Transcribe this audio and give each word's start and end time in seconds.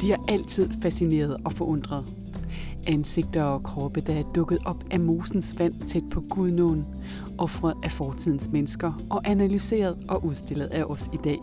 De 0.00 0.10
har 0.10 0.24
altid 0.28 0.70
fascineret 0.82 1.36
og 1.44 1.52
forundret. 1.52 2.04
Ansigter 2.86 3.42
og 3.42 3.62
kroppe, 3.62 4.00
der 4.00 4.14
er 4.14 4.22
dukket 4.34 4.58
op 4.64 4.84
af 4.90 5.00
mosens 5.00 5.58
vand 5.58 5.74
tæt 5.74 6.02
på 6.12 6.20
Gudnåen, 6.30 6.84
offret 7.38 7.74
af 7.84 7.92
fortidens 7.92 8.48
mennesker 8.52 8.92
og 9.10 9.20
analyseret 9.24 9.96
og 10.08 10.24
udstillet 10.24 10.66
af 10.66 10.84
os 10.84 11.10
i 11.12 11.16
dag. 11.24 11.38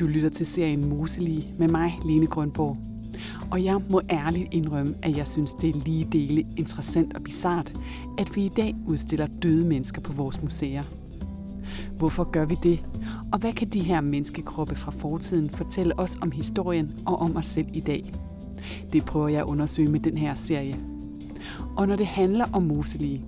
Du 0.00 0.06
lytter 0.06 0.28
til 0.28 0.46
serien 0.46 0.88
Moselige 0.88 1.54
med 1.58 1.68
mig, 1.68 1.98
Lene 2.04 2.26
Grønborg. 2.26 2.76
Og 3.50 3.64
jeg 3.64 3.80
må 3.90 4.00
ærligt 4.10 4.48
indrømme, 4.52 4.94
at 5.02 5.16
jeg 5.16 5.28
synes, 5.28 5.54
det 5.54 5.70
er 5.70 5.80
lige 5.84 6.08
dele 6.12 6.46
interessant 6.56 7.16
og 7.16 7.22
bizart, 7.22 7.72
at 8.18 8.36
vi 8.36 8.44
i 8.44 8.50
dag 8.56 8.74
udstiller 8.86 9.26
døde 9.42 9.64
mennesker 9.64 10.00
på 10.00 10.12
vores 10.12 10.42
museer. 10.42 10.82
Hvorfor 11.98 12.30
gør 12.30 12.44
vi 12.44 12.56
det? 12.62 12.80
Og 13.32 13.38
hvad 13.38 13.52
kan 13.52 13.68
de 13.68 13.80
her 13.80 14.00
menneskekroppe 14.00 14.74
fra 14.74 14.90
fortiden 14.90 15.50
fortælle 15.50 15.98
os 15.98 16.18
om 16.20 16.30
historien 16.30 16.92
og 17.06 17.16
om 17.16 17.36
os 17.36 17.46
selv 17.46 17.66
i 17.72 17.80
dag? 17.80 18.12
Det 18.92 19.04
prøver 19.04 19.28
jeg 19.28 19.40
at 19.40 19.46
undersøge 19.46 19.90
med 19.90 20.00
den 20.00 20.18
her 20.18 20.34
serie. 20.34 20.74
Og 21.76 21.88
når 21.88 21.96
det 21.96 22.06
handler 22.06 22.44
om 22.52 22.62
moselige, 22.62 23.24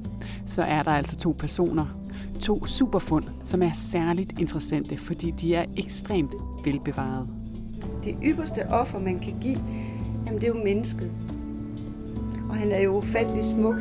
så 0.47 0.63
er 0.63 0.83
der 0.83 0.91
altså 0.91 1.17
to 1.17 1.35
personer, 1.39 1.87
to 2.41 2.67
superfund, 2.67 3.25
som 3.45 3.63
er 3.63 3.71
særligt 3.75 4.41
interessante, 4.41 4.97
fordi 4.97 5.31
de 5.31 5.55
er 5.55 5.65
ekstremt 5.77 6.33
velbevaret. 6.65 7.29
Det 8.05 8.17
ypperste 8.25 8.69
offer, 8.71 8.99
man 8.99 9.19
kan 9.19 9.35
give, 9.41 9.59
jamen 10.27 10.41
det 10.41 10.45
er 10.45 10.53
jo 10.55 10.65
mennesket. 10.65 11.11
Og 12.49 12.57
han 12.57 12.73
er 12.73 12.81
jo 12.81 12.97
ufattelig 12.97 13.45
smuk. 13.45 13.77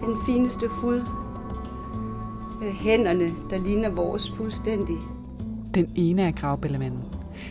Den 0.00 0.16
fineste 0.26 0.66
hud. 0.68 1.29
Øh, 2.62 2.72
hænderne, 2.72 3.30
der 3.50 3.64
ligner 3.64 3.90
vores 3.90 4.30
fuldstændig. 4.30 4.96
Den 5.74 5.92
ene 5.94 6.22
er 6.22 6.32
gravbællemanden. 6.32 7.00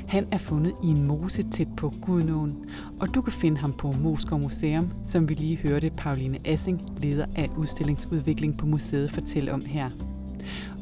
Han 0.08 0.28
er 0.32 0.38
fundet 0.38 0.74
i 0.84 0.88
en 0.88 1.08
mose 1.08 1.44
tæt 1.44 1.68
på 1.78 1.94
Gudnåen, 2.02 2.66
og 3.00 3.16
du 3.16 3.22
kan 3.22 3.34
finde 3.34 3.58
ham 3.58 3.74
på 3.74 3.92
Moskov 4.04 4.40
Museum, 4.40 4.92
som 5.08 5.30
vi 5.30 5.34
lige 5.34 5.58
hørte 5.58 5.92
Pauline 5.98 6.40
Assing, 6.46 6.82
leder 6.98 7.26
af 7.36 7.50
udstillingsudvikling 7.58 8.58
på 8.58 8.66
museet, 8.66 9.12
fortælle 9.12 9.54
om 9.54 9.66
her. 9.66 9.90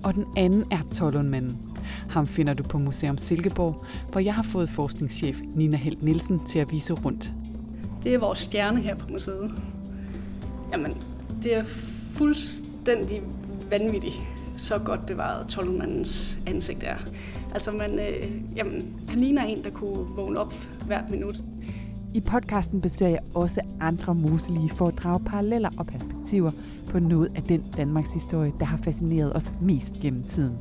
Og 0.03 0.14
den 0.14 0.25
anden 0.38 0.64
er 0.72 0.80
Tollundmanden. 0.94 1.58
Ham 2.09 2.28
finder 2.28 2.53
du 2.53 2.64
på 2.64 2.78
Museum 2.78 3.17
Silkeborg, 3.17 3.86
hvor 4.12 4.19
jeg 4.19 4.34
har 4.34 4.44
fået 4.44 4.69
forskningschef 4.69 5.39
Nina 5.56 5.78
Helt 5.78 6.03
Nielsen 6.03 6.45
til 6.45 6.59
at 6.59 6.72
vise 6.72 6.94
rundt. 6.94 7.34
Det 8.03 8.14
er 8.14 8.19
vores 8.19 8.39
stjerne 8.39 8.81
her 8.81 8.95
på 8.95 9.08
museet. 9.09 9.52
Jamen, 10.72 10.97
det 11.44 11.58
er 11.58 11.64
fuldstændig 12.14 13.22
vanvittigt, 13.70 14.16
så 14.58 14.78
godt 14.78 15.06
bevaret 15.08 15.48
Tollundmandens 15.48 16.40
ansigt 16.48 16.84
er. 16.84 16.96
Altså, 17.54 17.72
man, 17.72 18.00
øh, 18.00 18.30
jamen, 18.56 18.96
han 19.09 19.20
ligner 19.20 19.44
en, 19.44 19.64
der 19.64 19.70
kunne 19.70 20.16
vågne 20.16 20.40
op 20.40 20.54
hvert 20.88 21.09
minut. 21.09 21.36
I 22.14 22.20
podcasten 22.20 22.82
besøger 22.82 23.12
jeg 23.12 23.20
også 23.36 23.62
andre 23.80 24.16
muselige 24.16 24.70
for 24.70 24.88
at 24.88 24.98
drage 24.98 25.20
paralleller 25.20 25.70
og 25.78 25.88
perspektiver 25.88 26.52
på 26.90 27.00
noget 27.00 27.32
af 27.36 27.44
den 27.44 27.64
Danmarks 27.78 28.14
historie, 28.14 28.52
der 28.59 28.66
har 28.66 28.78
fascineret 28.78 29.36
os 29.36 29.52
mest 29.62 29.94
gennem 30.02 30.24
tiden. 30.24 30.58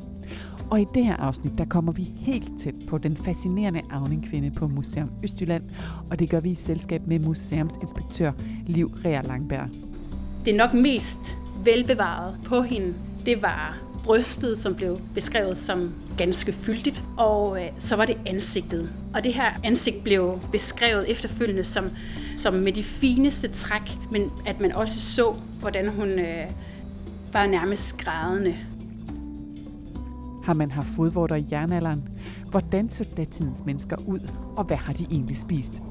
Og 0.71 0.81
i 0.81 0.85
det 0.93 1.05
her 1.05 1.15
afsnit, 1.15 1.57
der 1.57 1.65
kommer 1.65 1.91
vi 1.91 2.03
helt 2.17 2.51
tæt 2.63 2.73
på 2.89 2.97
den 2.97 3.17
fascinerende 3.17 3.81
avningkvinde 3.91 4.51
på 4.51 4.67
Museum 4.67 5.09
Østjylland, 5.23 5.63
og 6.11 6.19
det 6.19 6.29
gør 6.29 6.39
vi 6.39 6.49
i 6.49 6.55
selskab 6.55 7.01
med 7.07 7.19
museumsinspektør 7.19 8.31
Liv 8.65 8.91
Rea 9.05 9.21
Langberg. 9.21 9.69
Det 10.45 10.53
er 10.53 10.57
nok 10.57 10.73
mest 10.73 11.37
velbevaret 11.63 12.35
på 12.45 12.61
hende, 12.61 12.93
det 13.25 13.41
var 13.41 13.77
brystet, 14.03 14.57
som 14.57 14.75
blev 14.75 14.99
beskrevet 15.13 15.57
som 15.57 15.93
ganske 16.17 16.51
fyldigt, 16.51 17.03
og 17.17 17.63
øh, 17.63 17.69
så 17.77 17.95
var 17.95 18.05
det 18.05 18.17
ansigtet. 18.25 18.89
Og 19.15 19.23
det 19.23 19.33
her 19.33 19.51
ansigt 19.63 20.03
blev 20.03 20.39
beskrevet 20.51 21.11
efterfølgende 21.11 21.63
som, 21.63 21.89
som 22.35 22.53
med 22.53 22.73
de 22.73 22.83
fineste 22.83 23.47
træk, 23.47 23.97
men 24.11 24.31
at 24.45 24.59
man 24.59 24.71
også 24.71 24.99
så, 24.99 25.35
hvordan 25.59 25.89
hun 25.89 26.07
øh, 26.07 26.51
var 27.33 27.47
nærmest 27.47 27.97
grædende. 27.97 28.55
Har 30.45 30.53
man 30.53 30.71
haft 30.71 30.87
fodvorter 30.87 31.35
i 31.35 31.45
jernalderen? 31.51 32.09
Hvordan 32.51 32.89
så 32.89 33.05
datidens 33.17 33.59
mennesker 33.65 33.95
ud, 34.07 34.19
og 34.57 34.63
hvad 34.63 34.77
har 34.77 34.93
de 34.93 35.07
egentlig 35.11 35.37
spist? 35.37 35.81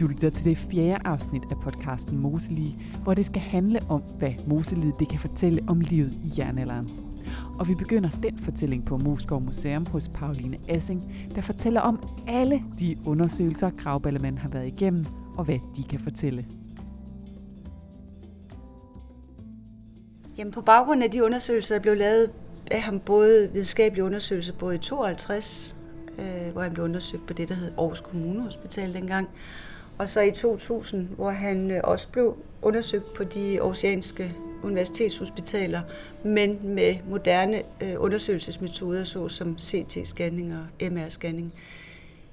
Du 0.00 0.06
lytter 0.06 0.30
til 0.30 0.44
det 0.44 0.56
fjerde 0.56 0.98
afsnit 1.04 1.42
af 1.50 1.56
podcasten 1.60 2.18
Moselige, 2.18 2.76
hvor 3.02 3.14
det 3.14 3.26
skal 3.26 3.42
handle 3.42 3.80
om, 3.88 4.02
hvad 4.18 4.32
Moselivet 4.46 4.94
det 4.98 5.08
kan 5.08 5.18
fortælle 5.18 5.64
om 5.68 5.80
livet 5.80 6.12
i 6.12 6.32
jernalderen. 6.38 6.88
Og 7.58 7.68
vi 7.68 7.74
begynder 7.74 8.10
den 8.22 8.38
fortælling 8.38 8.84
på 8.86 8.96
Moskov 8.96 9.40
Museum 9.40 9.86
hos 9.92 10.08
Pauline 10.08 10.58
Assing, 10.68 11.14
der 11.34 11.40
fortæller 11.40 11.80
om 11.80 12.02
alle 12.26 12.62
de 12.78 12.96
undersøgelser, 13.06 13.70
gravballemanden 13.70 14.38
har 14.38 14.48
været 14.48 14.66
igennem, 14.66 15.04
og 15.38 15.44
hvad 15.44 15.58
de 15.76 15.82
kan 15.82 16.00
fortælle. 16.00 16.44
Jamen 20.38 20.52
på 20.52 20.60
baggrund 20.60 21.02
af 21.02 21.10
de 21.10 21.24
undersøgelser, 21.24 21.74
der 21.74 21.82
blev 21.82 21.96
lavet 21.96 22.30
af 22.70 22.82
ham, 22.82 23.00
både 23.00 23.50
videnskabelige 23.52 24.04
undersøgelser, 24.04 24.54
både 24.54 24.74
i 24.74 24.78
52, 24.78 25.76
øh, 26.18 26.52
hvor 26.52 26.62
han 26.62 26.72
blev 26.72 26.84
undersøgt 26.84 27.26
på 27.26 27.32
det, 27.32 27.48
der 27.48 27.54
hed 27.54 27.72
Aarhus 27.78 28.00
Kommunehospital 28.00 28.94
dengang, 28.94 29.28
og 29.98 30.08
så 30.08 30.20
i 30.20 30.30
2000, 30.30 31.08
hvor 31.08 31.30
han 31.30 31.70
øh, 31.70 31.80
også 31.84 32.08
blev 32.08 32.36
undersøgt 32.62 33.14
på 33.14 33.24
de 33.24 33.58
oceanske 33.60 34.36
universitetshospitaler, 34.62 35.82
men 36.24 36.58
med 36.62 36.96
moderne 37.08 37.62
øh, 37.80 37.94
undersøgelsesmetoder, 37.98 39.04
såsom 39.04 39.56
CT-scanning 39.60 40.54
og 40.54 40.86
MR-scanning. 40.86 41.54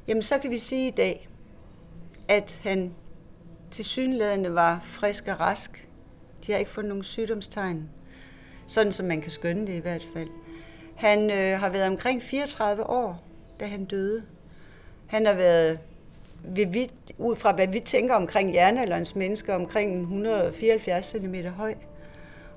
Jamen 0.07 0.21
så 0.21 0.37
kan 0.37 0.51
vi 0.51 0.57
sige 0.57 0.87
i 0.87 0.91
dag, 0.91 1.29
at 2.27 2.59
han 2.63 2.93
til 3.71 3.85
synlædende 3.85 4.55
var 4.55 4.81
frisk 4.85 5.27
og 5.27 5.39
rask. 5.39 5.87
De 6.47 6.51
har 6.51 6.59
ikke 6.59 6.71
fundet 6.71 6.89
nogen 6.89 7.03
sygdomstegn, 7.03 7.89
sådan 8.67 8.91
som 8.91 9.05
man 9.05 9.21
kan 9.21 9.31
skønne 9.31 9.67
det 9.67 9.73
i 9.73 9.79
hvert 9.79 10.07
fald. 10.13 10.29
Han 10.95 11.31
øh, 11.31 11.59
har 11.59 11.69
været 11.69 11.87
omkring 11.87 12.21
34 12.21 12.89
år, 12.89 13.23
da 13.59 13.65
han 13.65 13.85
døde. 13.85 14.23
Han 15.07 15.25
har 15.25 15.33
været, 15.33 15.79
vi, 16.43 16.91
ud 17.17 17.35
fra 17.35 17.51
hvad 17.51 17.67
vi 17.67 17.79
tænker 17.79 18.15
omkring 18.15 18.53
jernalderens 18.53 19.15
mennesker, 19.15 19.55
omkring 19.55 19.99
174 20.01 21.05
cm 21.05 21.35
høj 21.35 21.75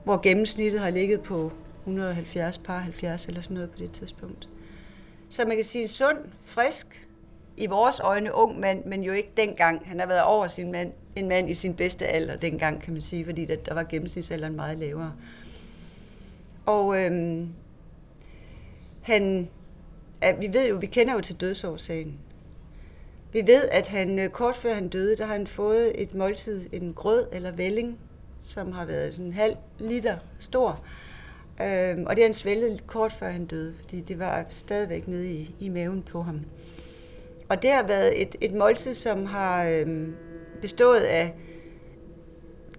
hvor 0.05 0.21
gennemsnittet 0.23 0.81
har 0.81 0.91
ligget 0.91 1.23
på 1.23 1.53
170 1.81 2.59
par 2.59 2.79
70 2.79 3.27
eller 3.27 3.41
sådan 3.41 3.55
noget 3.55 3.71
på 3.71 3.79
det 3.79 3.91
tidspunkt. 3.91 4.49
Så 5.29 5.45
man 5.45 5.57
kan 5.57 5.65
sige 5.65 5.89
sund, 5.89 6.19
frisk, 6.45 7.09
i 7.57 7.67
vores 7.67 8.01
øjne 8.01 8.35
ung 8.35 8.61
mand, 8.61 8.85
men 8.85 9.03
jo 9.03 9.13
ikke 9.13 9.31
dengang. 9.37 9.89
Han 9.89 10.01
har 10.01 10.07
været 10.07 10.23
over 10.23 10.49
sin 10.49 10.73
mand, 10.73 10.93
en 11.17 11.29
mand 11.29 11.51
i 11.51 11.55
sin 11.55 11.75
bedste 11.75 12.07
alder 12.07 12.37
dengang, 12.37 12.83
kan 12.83 12.93
man 12.93 13.03
sige, 13.03 13.25
fordi 13.25 13.45
der, 13.45 13.57
der 13.57 13.75
var 13.75 13.83
gennemsnitsalderen 13.83 14.57
meget 14.57 14.79
lavere. 14.79 15.13
Og 16.67 17.05
øhm, 17.05 17.49
han, 19.03 19.49
ja, 20.23 20.33
vi 20.33 20.53
ved 20.53 20.69
jo, 20.69 20.77
vi 20.77 20.87
kender 20.87 21.15
jo 21.15 21.21
til 21.21 21.41
dødsårsagen. 21.41 22.19
Vi 23.35 23.47
ved, 23.47 23.69
at 23.69 23.87
han 23.87 24.19
øh, 24.19 24.29
kort 24.29 24.57
før 24.57 24.75
han 24.75 24.89
døde, 24.89 25.17
der 25.17 25.25
har 25.25 25.33
han 25.33 25.47
fået 25.47 26.03
et 26.03 26.15
måltid, 26.15 26.67
en 26.73 26.93
grød 26.93 27.27
eller 27.33 27.53
vælling, 27.53 27.99
som 28.41 28.73
har 28.73 28.85
været 28.85 29.13
sådan 29.13 29.27
en 29.27 29.33
halv 29.33 29.57
liter 29.79 30.17
stor. 30.39 30.85
Øhm, 31.63 32.07
og 32.07 32.17
det 32.17 32.23
har 32.23 32.29
han 32.29 32.35
svælget 32.35 32.87
kort 32.87 33.13
før 33.13 33.29
han 33.29 33.47
døde, 33.47 33.75
fordi 33.81 34.01
det 34.01 34.19
var 34.19 34.45
stadigvæk 34.49 35.09
nede 35.09 35.31
i, 35.31 35.55
i 35.61 35.69
maven 35.69 36.03
på 36.03 36.23
ham. 36.23 36.41
Og 37.49 37.63
det 37.63 37.71
har 37.71 37.87
været 37.87 38.23
et, 38.23 38.37
et 38.41 38.53
måltid, 38.53 38.95
som 38.95 39.27
har 39.27 39.65
øhm, 39.65 40.15
bestået 40.61 41.01
af 41.01 41.35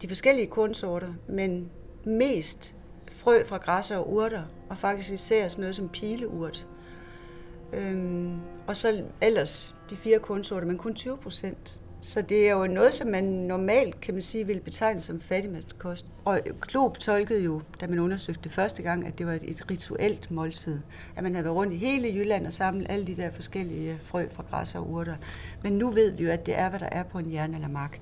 de 0.01 0.07
forskellige 0.07 0.47
kornsorter, 0.47 1.13
men 1.27 1.69
mest 2.03 2.75
frø 3.11 3.45
fra 3.45 3.57
græsser 3.57 3.97
og 3.97 4.13
urter, 4.13 4.43
og 4.69 4.77
faktisk 4.77 5.13
især 5.13 5.47
sådan 5.47 5.61
noget 5.61 5.75
som 5.75 5.89
pileurt. 5.89 6.67
Øhm, 7.73 8.39
og 8.67 8.77
så 8.77 9.03
ellers 9.21 9.74
de 9.89 9.95
fire 9.95 10.19
kornsorter, 10.19 10.67
men 10.67 10.77
kun 10.77 10.93
20 10.93 11.17
procent 11.17 11.79
så 12.05 12.21
det 12.21 12.47
er 12.47 12.51
jo 12.51 12.67
noget, 12.67 12.93
som 12.93 13.07
man 13.07 13.23
normalt, 13.23 14.01
kan 14.01 14.13
man 14.13 14.23
sige, 14.23 14.47
vil 14.47 14.59
betegne 14.59 15.01
som 15.01 15.21
fattigmandskost. 15.21 16.05
Og 16.25 16.39
Glob 16.61 16.97
tolkede 16.97 17.43
jo, 17.43 17.61
da 17.81 17.87
man 17.87 17.99
undersøgte 17.99 18.41
det 18.43 18.51
første 18.51 18.83
gang, 18.83 19.07
at 19.07 19.17
det 19.19 19.27
var 19.27 19.33
et 19.33 19.71
rituelt 19.71 20.31
måltid. 20.31 20.79
At 21.15 21.23
man 21.23 21.35
havde 21.35 21.45
været 21.45 21.55
rundt 21.55 21.73
i 21.73 21.77
hele 21.77 22.07
Jylland 22.07 22.47
og 22.47 22.53
samlet 22.53 22.85
alle 22.89 23.07
de 23.07 23.15
der 23.15 23.31
forskellige 23.31 23.99
frø 24.01 24.27
fra 24.31 24.43
græs 24.49 24.75
og 24.75 24.89
urter. 24.89 25.15
Men 25.63 25.73
nu 25.73 25.89
ved 25.89 26.11
vi 26.11 26.23
jo, 26.23 26.31
at 26.31 26.45
det 26.45 26.59
er, 26.59 26.69
hvad 26.69 26.79
der 26.79 26.89
er 26.91 27.03
på 27.03 27.19
en 27.19 27.31
jern 27.31 27.55
eller 27.55 27.67
mark. 27.67 27.99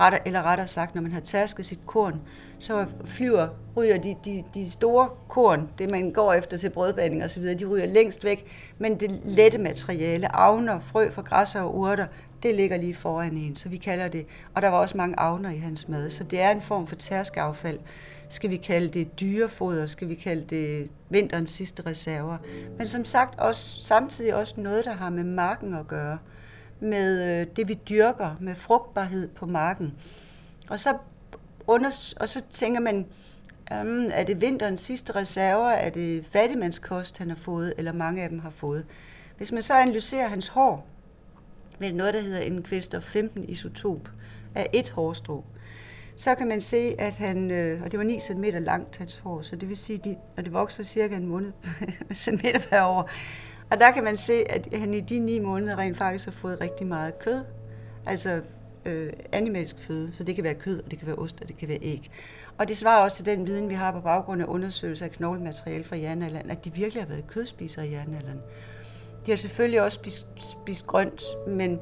Retter, 0.00 0.18
eller 0.26 0.42
rettere 0.42 0.66
sagt, 0.66 0.94
når 0.94 1.02
man 1.02 1.12
har 1.12 1.20
tærsket 1.20 1.66
sit 1.66 1.86
korn, 1.86 2.20
så 2.58 2.86
flyver, 3.04 3.48
ryger 3.76 3.98
de, 3.98 4.16
de, 4.24 4.44
de 4.54 4.70
store 4.70 5.08
korn, 5.28 5.68
det 5.78 5.90
man 5.90 6.10
går 6.10 6.32
efter 6.32 6.56
til 6.56 6.70
brødbanding 6.70 7.24
osv., 7.24 7.42
de 7.42 7.64
ryger 7.64 7.86
længst 7.86 8.24
væk, 8.24 8.46
men 8.78 9.00
det 9.00 9.20
lette 9.24 9.58
materiale, 9.58 10.36
avner, 10.36 10.80
frø 10.80 11.10
fra 11.10 11.22
græs 11.22 11.54
og 11.54 11.78
urter, 11.78 12.06
det 12.42 12.54
ligger 12.54 12.76
lige 12.76 12.94
foran 12.94 13.36
en, 13.36 13.56
så 13.56 13.68
vi 13.68 13.76
kalder 13.76 14.08
det, 14.08 14.26
og 14.54 14.62
der 14.62 14.68
var 14.68 14.78
også 14.78 14.96
mange 14.96 15.20
avner 15.20 15.50
i 15.50 15.58
hans 15.58 15.88
mad, 15.88 16.10
så 16.10 16.24
det 16.24 16.40
er 16.40 16.50
en 16.50 16.60
form 16.60 16.86
for 16.86 16.96
tærskeaffald. 16.96 17.78
Skal 18.28 18.50
vi 18.50 18.56
kalde 18.56 18.88
det 18.88 19.20
dyrefoder, 19.20 19.86
skal 19.86 20.08
vi 20.08 20.14
kalde 20.14 20.44
det 20.50 20.90
vinterens 21.10 21.50
sidste 21.50 21.86
reserver. 21.86 22.36
Men 22.78 22.86
som 22.86 23.04
sagt 23.04 23.40
også, 23.40 23.84
samtidig 23.84 24.34
også 24.34 24.54
noget, 24.56 24.84
der 24.84 24.92
har 24.92 25.10
med 25.10 25.24
marken 25.24 25.74
at 25.74 25.88
gøre 25.88 26.18
med 26.82 27.40
øh, 27.40 27.46
det, 27.56 27.68
vi 27.68 27.74
dyrker, 27.74 28.36
med 28.40 28.54
frugtbarhed 28.54 29.28
på 29.28 29.46
marken. 29.46 29.94
Og 30.68 30.80
så, 30.80 30.96
under, 31.66 32.14
og 32.20 32.28
så 32.28 32.42
tænker 32.50 32.80
man, 32.80 33.06
um, 33.80 34.10
er 34.12 34.24
det 34.24 34.40
vinterens 34.40 34.80
sidste 34.80 35.16
reserver, 35.16 35.70
er 35.70 35.90
det 35.90 36.26
fattigmandskost, 36.32 37.18
han 37.18 37.28
har 37.28 37.36
fået, 37.36 37.74
eller 37.78 37.92
mange 37.92 38.22
af 38.22 38.28
dem 38.28 38.38
har 38.38 38.50
fået. 38.50 38.84
Hvis 39.36 39.52
man 39.52 39.62
så 39.62 39.74
analyserer 39.74 40.28
hans 40.28 40.48
hår, 40.48 40.86
med 41.78 41.92
noget, 41.92 42.14
der 42.14 42.20
hedder 42.20 42.40
en 42.40 42.62
kvælstof 42.62 43.02
15 43.02 43.48
isotop 43.48 44.10
af 44.54 44.66
et 44.72 44.90
hårstrå, 44.90 45.44
så 46.16 46.34
kan 46.34 46.48
man 46.48 46.60
se, 46.60 46.94
at 46.98 47.16
han, 47.16 47.50
øh, 47.50 47.82
og 47.82 47.92
det 47.92 47.98
var 47.98 48.04
9 48.04 48.18
cm 48.18 48.44
langt, 48.44 48.96
hans 48.96 49.18
hår, 49.18 49.42
så 49.42 49.56
det 49.56 49.68
vil 49.68 49.76
sige, 49.76 50.00
at 50.10 50.16
når 50.36 50.42
det 50.42 50.52
vokser 50.52 50.84
cirka 50.84 51.16
en 51.16 51.26
måned 51.26 51.52
cm 52.14 52.46
per 52.70 52.82
år, 52.82 53.10
og 53.72 53.80
der 53.80 53.90
kan 53.90 54.04
man 54.04 54.16
se, 54.16 54.52
at 54.52 54.68
han 54.74 54.94
i 54.94 55.00
de 55.00 55.18
ni 55.18 55.38
måneder 55.38 55.78
rent 55.78 55.96
faktisk 55.96 56.24
har 56.24 56.32
fået 56.32 56.60
rigtig 56.60 56.86
meget 56.86 57.18
kød, 57.18 57.44
altså 58.06 58.40
øh, 58.84 59.12
animalsk 59.32 59.78
føde, 59.78 60.10
så 60.12 60.24
det 60.24 60.34
kan 60.34 60.44
være 60.44 60.54
kød, 60.54 60.82
og 60.82 60.90
det 60.90 60.98
kan 60.98 61.06
være 61.06 61.16
ost, 61.16 61.40
og 61.42 61.48
det 61.48 61.58
kan 61.58 61.68
være 61.68 61.78
æg. 61.82 62.10
Og 62.58 62.68
det 62.68 62.76
svarer 62.76 63.02
også 63.02 63.16
til 63.16 63.26
den 63.26 63.46
viden, 63.46 63.68
vi 63.68 63.74
har 63.74 63.92
på 63.92 64.00
baggrund 64.00 64.42
af 64.42 64.46
undersøgelser 64.46 65.06
af 65.06 65.12
knoglemateriale 65.12 65.84
fra 65.84 65.96
jernalderen, 65.96 66.50
at 66.50 66.64
de 66.64 66.74
virkelig 66.74 67.02
har 67.02 67.08
været 67.08 67.26
kødspisere 67.26 67.88
i 67.88 67.92
jernalderen. 67.92 68.40
De 69.26 69.30
har 69.30 69.36
selvfølgelig 69.36 69.82
også 69.82 69.96
spist, 69.96 70.26
spist 70.36 70.86
grønt, 70.86 71.22
men 71.48 71.80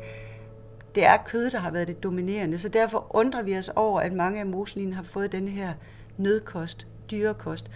det 0.94 1.06
er 1.06 1.16
kød, 1.26 1.50
der 1.50 1.58
har 1.58 1.70
været 1.70 1.88
det 1.88 2.02
dominerende. 2.02 2.58
Så 2.58 2.68
derfor 2.68 3.06
undrer 3.10 3.42
vi 3.42 3.58
os 3.58 3.70
over, 3.76 4.00
at 4.00 4.12
mange 4.12 4.40
af 4.40 4.46
moslinen 4.46 4.92
har 4.92 5.02
fået 5.02 5.32
den 5.32 5.48
her 5.48 5.72
nødkost, 6.16 6.86
dyrekost. 7.10 7.70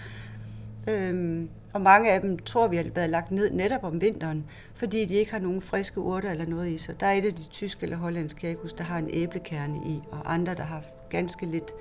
Øhm, 0.88 1.48
og 1.72 1.80
mange 1.80 2.12
af 2.12 2.20
dem 2.20 2.38
tror 2.38 2.68
vi 2.68 2.76
har 2.76 2.84
været 2.94 3.10
lagt 3.10 3.30
ned 3.30 3.50
netop 3.50 3.84
om 3.84 4.00
vinteren, 4.00 4.44
fordi 4.74 5.04
de 5.04 5.14
ikke 5.14 5.32
har 5.32 5.38
nogen 5.38 5.60
friske 5.60 6.00
urter 6.00 6.30
eller 6.30 6.46
noget 6.46 6.68
i 6.68 6.78
sig. 6.78 7.00
Der 7.00 7.06
er 7.06 7.12
et 7.12 7.24
af 7.24 7.34
de 7.34 7.44
tyske 7.48 7.82
eller 7.82 7.96
hollandske 7.96 8.40
kækus, 8.40 8.72
der 8.72 8.84
har 8.84 8.98
en 8.98 9.10
æblekerne 9.12 9.80
i, 9.86 10.00
og 10.10 10.34
andre, 10.34 10.54
der 10.54 10.62
har 10.62 10.82
ganske 11.10 11.46
lidt 11.46 11.72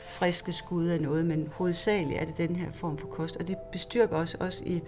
friske 0.00 0.52
skud 0.52 0.86
af 0.86 1.00
noget, 1.00 1.26
men 1.26 1.48
hovedsageligt 1.52 2.20
er 2.20 2.24
det 2.24 2.38
den 2.38 2.56
her 2.56 2.72
form 2.72 2.98
for 2.98 3.06
kost. 3.06 3.36
Og 3.36 3.48
det 3.48 3.56
bestyrker 3.72 4.16
os 4.16 4.34
også 4.34 4.64
i 4.66 4.82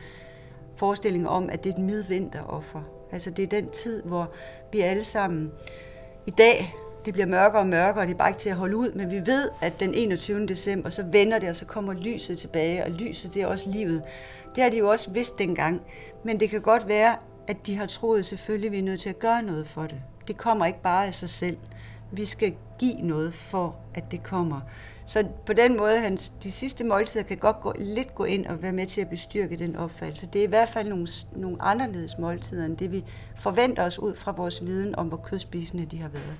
forestillingen 0.76 1.28
om, 1.28 1.50
at 1.50 1.64
det 1.64 1.70
er 1.70 1.76
et 1.76 1.82
midvinteroffer. 1.82 2.82
Altså 3.12 3.30
det 3.30 3.42
er 3.42 3.60
den 3.60 3.70
tid, 3.70 4.02
hvor 4.02 4.30
vi 4.72 4.80
alle 4.80 5.04
sammen 5.04 5.52
i 6.26 6.30
dag, 6.30 6.74
det 7.06 7.14
bliver 7.14 7.26
mørkere 7.26 7.60
og 7.60 7.66
mørkere, 7.66 8.02
og 8.02 8.06
det 8.06 8.14
er 8.14 8.18
bare 8.18 8.28
ikke 8.28 8.40
til 8.40 8.50
at 8.50 8.56
holde 8.56 8.76
ud, 8.76 8.92
men 8.92 9.10
vi 9.10 9.26
ved, 9.26 9.48
at 9.60 9.80
den 9.80 9.94
21. 9.94 10.46
december, 10.46 10.90
så 10.90 11.02
vender 11.02 11.38
det, 11.38 11.48
og 11.48 11.56
så 11.56 11.64
kommer 11.64 11.92
lyset 11.92 12.38
tilbage, 12.38 12.84
og 12.84 12.90
lyset, 12.90 13.34
det 13.34 13.42
er 13.42 13.46
også 13.46 13.70
livet. 13.70 14.02
Det 14.54 14.62
har 14.62 14.70
de 14.70 14.78
jo 14.78 14.88
også 14.88 15.10
vidst 15.10 15.38
dengang, 15.38 15.82
men 16.24 16.40
det 16.40 16.50
kan 16.50 16.60
godt 16.60 16.88
være, 16.88 17.16
at 17.46 17.66
de 17.66 17.76
har 17.76 17.86
troet 17.86 18.26
selvfølgelig, 18.26 18.68
at 18.68 18.72
vi 18.72 18.78
er 18.78 18.82
nødt 18.82 19.00
til 19.00 19.08
at 19.08 19.18
gøre 19.18 19.42
noget 19.42 19.66
for 19.66 19.82
det. 19.82 20.00
Det 20.28 20.36
kommer 20.36 20.66
ikke 20.66 20.82
bare 20.82 21.06
af 21.06 21.14
sig 21.14 21.28
selv. 21.28 21.56
Vi 22.12 22.24
skal 22.24 22.54
give 22.78 23.00
noget 23.02 23.34
for, 23.34 23.76
at 23.94 24.10
det 24.10 24.22
kommer. 24.22 24.60
Så 25.06 25.26
på 25.46 25.52
den 25.52 25.76
måde, 25.76 26.00
hans, 26.00 26.28
de 26.28 26.52
sidste 26.52 26.84
måltider 26.84 27.24
kan 27.24 27.36
godt 27.36 27.60
gå, 27.60 27.72
lidt 27.78 28.14
gå 28.14 28.24
ind 28.24 28.46
og 28.46 28.62
være 28.62 28.72
med 28.72 28.86
til 28.86 29.00
at 29.00 29.08
bestyrke 29.08 29.56
den 29.56 29.76
opfattelse. 29.76 30.26
Det 30.32 30.38
er 30.38 30.44
i 30.44 30.48
hvert 30.48 30.68
fald 30.68 30.88
nogle, 30.88 31.08
nogle 31.36 31.56
anderledes 31.60 32.18
måltider, 32.18 32.64
end 32.64 32.76
det 32.76 32.92
vi 32.92 33.04
forventer 33.36 33.84
os 33.84 33.98
ud 33.98 34.14
fra 34.14 34.32
vores 34.32 34.66
viden 34.66 34.94
om, 34.94 35.08
hvor 35.08 35.16
kødspisende 35.16 35.86
de 35.86 36.00
har 36.00 36.08
været. 36.08 36.36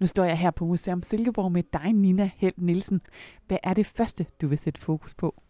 Nu 0.00 0.06
står 0.06 0.24
jeg 0.24 0.38
her 0.38 0.50
på 0.50 0.64
Museum 0.64 1.02
Silkeborg 1.02 1.52
med 1.52 1.62
dig, 1.72 1.92
Nina 1.92 2.30
Helt 2.36 2.62
Nielsen. 2.62 3.00
Hvad 3.46 3.58
er 3.62 3.74
det 3.74 3.86
første, 3.86 4.26
du 4.40 4.48
vil 4.48 4.58
sætte 4.58 4.80
fokus 4.80 5.14
på? 5.14 5.42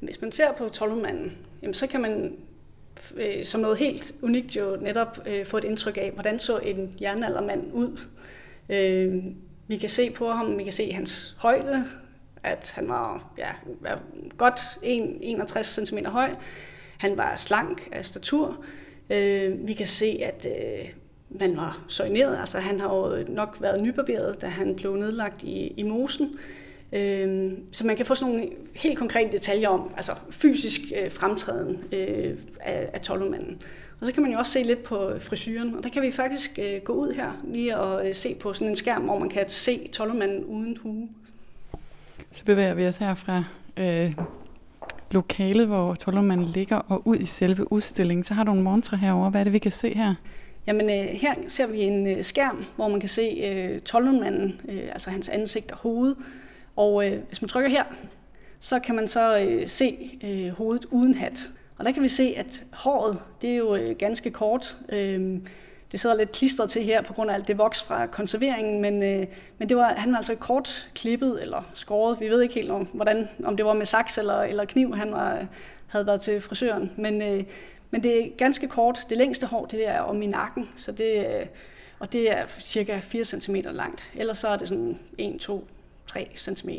Hvis 0.00 0.20
man 0.20 0.32
ser 0.32 0.52
på 0.52 0.68
Trollumanden, 0.68 1.32
jamen 1.62 1.74
så 1.74 1.86
kan 1.86 2.00
man 2.00 2.36
øh, 3.16 3.44
som 3.44 3.60
noget 3.60 3.78
helt 3.78 4.14
unikt 4.22 4.56
jo 4.56 4.76
netop 4.80 5.18
øh, 5.26 5.46
få 5.46 5.56
et 5.56 5.64
indtryk 5.64 5.96
af, 5.96 6.10
hvordan 6.10 6.38
så 6.38 6.58
en 6.58 6.94
jernaldermand 7.00 7.72
ud. 7.72 8.06
Øh, 8.68 9.24
vi 9.68 9.76
kan 9.76 9.88
se 9.88 10.10
på 10.10 10.30
ham, 10.30 10.58
vi 10.58 10.62
kan 10.62 10.72
se 10.72 10.92
hans 10.92 11.36
højde, 11.38 11.84
at 12.42 12.72
han 12.74 12.88
var 12.88 13.32
ja, 13.38 13.50
godt 14.36 14.60
61 14.82 15.66
cm 15.66 15.98
høj. 16.06 16.34
Han 16.98 17.16
var 17.16 17.36
slank 17.36 17.88
af 17.92 18.04
statur. 18.04 18.64
Øh, 19.10 19.68
vi 19.68 19.72
kan 19.72 19.86
se, 19.86 20.18
at 20.22 20.46
øh, 20.46 20.88
man 21.40 21.56
var 21.56 21.84
soigneret, 21.88 22.38
altså 22.38 22.58
han 22.58 22.80
har 22.80 22.94
jo 22.94 23.24
nok 23.28 23.56
været 23.60 23.82
nybarberet, 23.82 24.42
da 24.42 24.46
han 24.46 24.74
blev 24.76 24.96
nedlagt 24.96 25.42
i, 25.42 25.72
i 25.76 25.82
mosen. 25.82 26.30
Øh, 26.92 27.52
så 27.72 27.86
man 27.86 27.96
kan 27.96 28.06
få 28.06 28.14
sådan 28.14 28.34
nogle 28.34 28.50
helt 28.74 28.98
konkrete 28.98 29.32
detaljer 29.32 29.68
om, 29.68 29.90
altså 29.96 30.12
fysisk 30.30 30.80
øh, 31.02 31.10
fremtræden 31.10 31.84
øh, 31.92 32.36
af, 32.60 32.90
af 32.92 33.00
tolvmanden. 33.00 33.62
Og 34.00 34.06
så 34.06 34.12
kan 34.12 34.22
man 34.22 34.32
jo 34.32 34.38
også 34.38 34.52
se 34.52 34.62
lidt 34.62 34.82
på 34.82 35.10
frisyren, 35.20 35.74
og 35.74 35.84
der 35.84 35.88
kan 35.88 36.02
vi 36.02 36.10
faktisk 36.10 36.58
øh, 36.62 36.80
gå 36.84 36.92
ud 36.92 37.12
her 37.12 37.32
lige 37.44 37.78
og 37.78 38.08
øh, 38.08 38.14
se 38.14 38.34
på 38.34 38.52
sådan 38.52 38.68
en 38.68 38.76
skærm, 38.76 39.02
hvor 39.02 39.18
man 39.18 39.28
kan 39.28 39.48
se 39.48 39.88
tolvmanden 39.92 40.44
uden 40.44 40.76
hue. 40.82 41.08
Så 42.32 42.44
bevæger 42.44 42.74
vi 42.74 42.86
os 42.86 42.96
her 42.96 43.14
fra 43.14 43.44
øh, 43.76 44.14
lokalet, 45.10 45.66
hvor 45.66 45.94
tolvmanden 45.94 46.46
ligger, 46.46 46.76
og 46.76 47.02
ud 47.04 47.16
i 47.16 47.26
selve 47.26 47.72
udstillingen. 47.72 48.24
Så 48.24 48.34
har 48.34 48.44
du 48.44 48.52
en 48.52 48.62
montre 48.62 48.96
herover. 48.96 49.30
Hvad 49.30 49.40
er 49.40 49.44
det, 49.44 49.52
vi 49.52 49.58
kan 49.58 49.72
se 49.72 49.94
her? 49.94 50.14
Jamen 50.66 50.90
øh, 50.90 51.06
her 51.06 51.34
ser 51.48 51.66
vi 51.66 51.80
en 51.80 52.06
øh, 52.06 52.24
skærm, 52.24 52.64
hvor 52.76 52.88
man 52.88 53.00
kan 53.00 53.08
se 53.08 53.22
øh, 53.22 53.80
tolvmanden, 53.80 54.60
øh, 54.68 54.88
altså 54.92 55.10
hans 55.10 55.28
ansigt 55.28 55.72
og 55.72 55.78
hoved, 55.78 56.14
og 56.76 57.06
øh, 57.06 57.22
hvis 57.26 57.42
man 57.42 57.48
trykker 57.48 57.70
her, 57.70 57.84
så 58.60 58.78
kan 58.78 58.94
man 58.94 59.08
så 59.08 59.38
øh, 59.38 59.68
se 59.68 60.18
øh, 60.24 60.48
hovedet 60.48 60.84
uden 60.84 61.14
hat. 61.14 61.50
Og 61.78 61.84
der 61.84 61.92
kan 61.92 62.02
vi 62.02 62.08
se, 62.08 62.34
at 62.36 62.64
håret, 62.72 63.18
det 63.42 63.50
er 63.50 63.56
jo 63.56 63.74
øh, 63.74 63.96
ganske 63.96 64.30
kort. 64.30 64.76
Øh, 64.88 65.40
det 65.92 66.00
sidder 66.00 66.16
lidt 66.16 66.32
klistret 66.32 66.70
til 66.70 66.82
her 66.82 67.02
på 67.02 67.12
grund 67.12 67.30
af 67.30 67.34
alt 67.34 67.48
det 67.48 67.58
voks 67.58 67.82
fra 67.82 68.06
konserveringen, 68.06 68.80
men, 68.82 69.02
øh, 69.02 69.26
men 69.58 69.68
det 69.68 69.76
var, 69.76 69.94
han 69.96 70.10
var 70.10 70.16
altså 70.16 70.34
kort 70.34 70.88
klippet 70.94 71.42
eller 71.42 71.62
skåret. 71.74 72.20
Vi 72.20 72.28
ved 72.28 72.42
ikke 72.42 72.54
helt, 72.54 72.70
om, 72.70 72.88
hvordan, 72.92 73.28
om 73.44 73.56
det 73.56 73.66
var 73.66 73.72
med 73.72 73.86
saks 73.86 74.18
eller, 74.18 74.40
eller 74.40 74.64
kniv, 74.64 74.94
han 74.94 75.12
var, 75.12 75.46
havde 75.86 76.06
været 76.06 76.20
til 76.20 76.40
frisøren. 76.40 76.92
Men, 76.96 77.22
øh, 77.22 77.44
men 77.90 78.02
det 78.02 78.26
er 78.26 78.30
ganske 78.36 78.68
kort. 78.68 79.06
Det 79.08 79.16
længste 79.16 79.46
hår, 79.46 79.66
det 79.66 79.88
er 79.88 80.00
om 80.00 80.22
i 80.22 80.26
nakken, 80.26 80.68
så 80.76 80.92
det, 80.92 81.26
øh, 81.26 81.46
og 81.98 82.12
det 82.12 82.30
er 82.30 82.46
cirka 82.60 82.98
4 82.98 83.24
cm 83.24 83.54
langt. 83.54 84.12
Ellers 84.14 84.38
så 84.38 84.48
er 84.48 84.56
det 84.56 84.68
sådan 84.68 84.98
1, 85.18 85.40
2, 85.40 85.68
3 86.06 86.28
cm. 86.36 86.70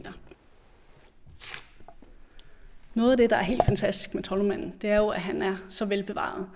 Noget 2.94 3.12
af 3.12 3.18
det, 3.18 3.30
der 3.30 3.36
er 3.36 3.44
helt 3.44 3.66
fantastisk 3.66 4.14
med 4.14 4.24
Tolvmanden, 4.24 4.74
det 4.82 4.90
er 4.90 4.98
jo, 4.98 5.08
at 5.08 5.22
han 5.22 5.42
er 5.42 5.56
så 5.70 5.86
velbevaret. 5.86 6.50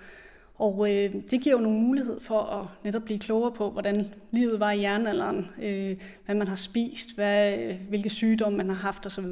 Og 0.55 0.91
øh, 0.91 1.15
det 1.31 1.41
giver 1.41 1.55
jo 1.55 1.61
nogle 1.61 1.79
mulighed 1.79 2.19
for 2.19 2.39
at 2.41 2.67
netop 2.83 3.01
blive 3.01 3.19
klogere 3.19 3.51
på, 3.51 3.69
hvordan 3.69 4.13
livet 4.31 4.59
var 4.59 4.71
i 4.71 4.81
jernalderen, 4.81 5.47
øh, 5.61 5.97
hvad 6.25 6.35
man 6.35 6.47
har 6.47 6.55
spist, 6.55 7.15
hvad, 7.15 7.57
øh, 7.57 7.75
hvilke 7.89 8.09
sygdomme 8.09 8.57
man 8.57 8.67
har 8.67 8.75
haft 8.75 9.05
osv. 9.05 9.27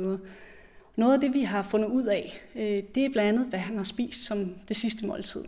Noget 0.99 1.13
af 1.13 1.19
det, 1.19 1.33
vi 1.33 1.41
har 1.41 1.61
fundet 1.61 1.87
ud 1.87 2.03
af, 2.03 2.41
øh, 2.55 2.83
det 2.95 3.05
er 3.05 3.09
blandt 3.09 3.29
andet, 3.29 3.45
hvad 3.45 3.59
han 3.59 3.77
har 3.77 3.83
spist 3.83 4.25
som 4.25 4.55
det 4.67 4.75
sidste 4.75 5.05
måltid. 5.05 5.41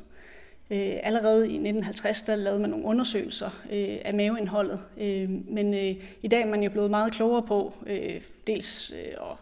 Øh, 0.69 0.97
allerede 1.03 1.39
i 1.39 1.53
1950 1.53 2.21
der 2.21 2.35
lavede 2.35 2.59
man 2.59 2.69
nogle 2.69 2.85
undersøgelser 2.85 3.49
øh, 3.71 3.97
af 4.05 4.13
maveindholdet, 4.13 4.79
øh, 4.97 5.29
men 5.29 5.73
øh, 5.73 5.95
i 6.21 6.27
dag 6.27 6.41
er 6.41 6.45
man 6.45 6.63
jo 6.63 6.69
blevet 6.69 6.89
meget 6.89 7.11
klogere 7.11 7.41
på 7.41 7.73
øh, 7.87 8.21
dels 8.47 8.91
øh, 8.91 9.31
at 9.31 9.37